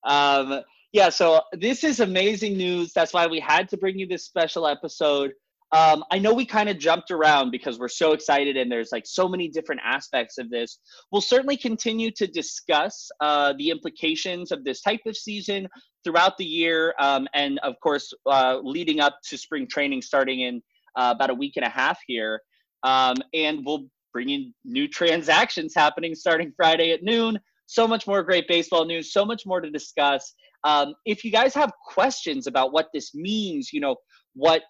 um, 0.04 0.60
yeah, 0.92 1.08
so 1.08 1.40
this 1.52 1.84
is 1.84 2.00
amazing 2.00 2.56
news. 2.56 2.92
That's 2.92 3.12
why 3.12 3.26
we 3.26 3.40
had 3.40 3.68
to 3.70 3.76
bring 3.76 3.98
you 3.98 4.06
this 4.06 4.24
special 4.24 4.66
episode. 4.66 5.32
Um, 5.74 6.04
I 6.12 6.20
know 6.20 6.32
we 6.32 6.46
kind 6.46 6.68
of 6.68 6.78
jumped 6.78 7.10
around 7.10 7.50
because 7.50 7.80
we're 7.80 7.88
so 7.88 8.12
excited 8.12 8.56
and 8.56 8.70
there's 8.70 8.92
like 8.92 9.06
so 9.06 9.28
many 9.28 9.48
different 9.48 9.80
aspects 9.84 10.38
of 10.38 10.48
this. 10.48 10.78
We'll 11.10 11.20
certainly 11.20 11.56
continue 11.56 12.12
to 12.12 12.28
discuss 12.28 13.10
uh, 13.20 13.54
the 13.58 13.70
implications 13.70 14.52
of 14.52 14.62
this 14.62 14.82
type 14.82 15.00
of 15.04 15.16
season 15.16 15.66
throughout 16.04 16.38
the 16.38 16.44
year, 16.44 16.94
um, 17.00 17.26
and 17.34 17.58
of 17.64 17.74
course, 17.82 18.12
uh, 18.24 18.60
leading 18.62 19.00
up 19.00 19.18
to 19.24 19.36
spring 19.36 19.66
training 19.68 20.02
starting 20.02 20.42
in 20.42 20.62
uh, 20.94 21.12
about 21.16 21.30
a 21.30 21.34
week 21.34 21.54
and 21.56 21.64
a 21.64 21.70
half 21.70 21.98
here. 22.06 22.40
Um, 22.84 23.16
and 23.32 23.66
we'll 23.66 23.88
bring 24.12 24.30
in 24.30 24.54
new 24.64 24.86
transactions 25.00 25.74
happening 25.74 26.14
starting 26.14 26.52
Friday 26.56 26.92
at 26.92 27.02
noon. 27.02 27.36
So 27.66 27.88
much 27.88 28.06
more 28.06 28.22
great 28.22 28.46
baseball 28.46 28.84
news, 28.84 29.12
so 29.12 29.24
much 29.24 29.44
more 29.44 29.60
to 29.60 29.70
discuss. 29.70 30.34
Um, 30.62 30.94
if 31.04 31.24
you 31.24 31.32
guys 31.32 31.52
have 31.54 31.72
questions 31.84 32.46
about 32.46 32.72
what 32.72 32.90
this 32.94 33.12
means, 33.12 33.72
you 33.72 33.80
know, 33.80 33.96
what 34.34 34.62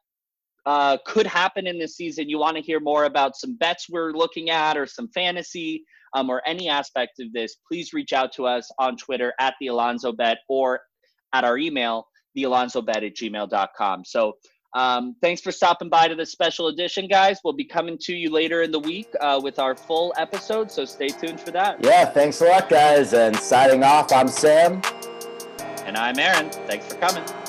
uh, 0.66 0.96
could 1.06 1.26
happen 1.26 1.66
in 1.66 1.78
this 1.78 1.96
season, 1.96 2.28
you 2.28 2.38
want 2.38 2.56
to 2.56 2.62
hear 2.62 2.80
more 2.80 3.04
about 3.04 3.36
some 3.36 3.56
bets 3.56 3.86
we're 3.90 4.12
looking 4.12 4.50
at 4.50 4.76
or 4.76 4.86
some 4.86 5.08
fantasy 5.08 5.84
um, 6.14 6.30
or 6.30 6.42
any 6.46 6.68
aspect 6.68 7.20
of 7.20 7.32
this, 7.32 7.56
please 7.70 7.92
reach 7.92 8.12
out 8.12 8.32
to 8.32 8.46
us 8.46 8.70
on 8.78 8.96
Twitter 8.96 9.34
at 9.40 9.54
the 9.60 9.66
Alonso 9.66 10.12
Bet 10.12 10.38
or 10.48 10.80
at 11.34 11.44
our 11.44 11.58
email, 11.58 12.06
thealonsobet 12.36 13.04
at 13.04 13.14
gmail.com. 13.14 14.04
So 14.04 14.34
um, 14.74 15.14
thanks 15.22 15.40
for 15.40 15.52
stopping 15.52 15.88
by 15.88 16.08
to 16.08 16.14
this 16.14 16.32
special 16.32 16.68
edition, 16.68 17.06
guys. 17.06 17.38
We'll 17.44 17.52
be 17.52 17.64
coming 17.64 17.98
to 18.02 18.14
you 18.14 18.30
later 18.30 18.62
in 18.62 18.72
the 18.72 18.80
week 18.80 19.08
uh, 19.20 19.40
with 19.42 19.58
our 19.58 19.76
full 19.76 20.12
episode, 20.16 20.70
so 20.70 20.84
stay 20.84 21.08
tuned 21.08 21.40
for 21.40 21.52
that. 21.52 21.84
Yeah, 21.84 22.06
thanks 22.06 22.40
a 22.40 22.46
lot, 22.46 22.68
guys. 22.68 23.12
And 23.12 23.36
signing 23.36 23.84
off, 23.84 24.12
I'm 24.12 24.28
Sam. 24.28 24.82
And 25.84 25.96
I'm 25.96 26.18
Aaron. 26.18 26.50
Thanks 26.50 26.86
for 26.86 26.96
coming. 26.96 27.43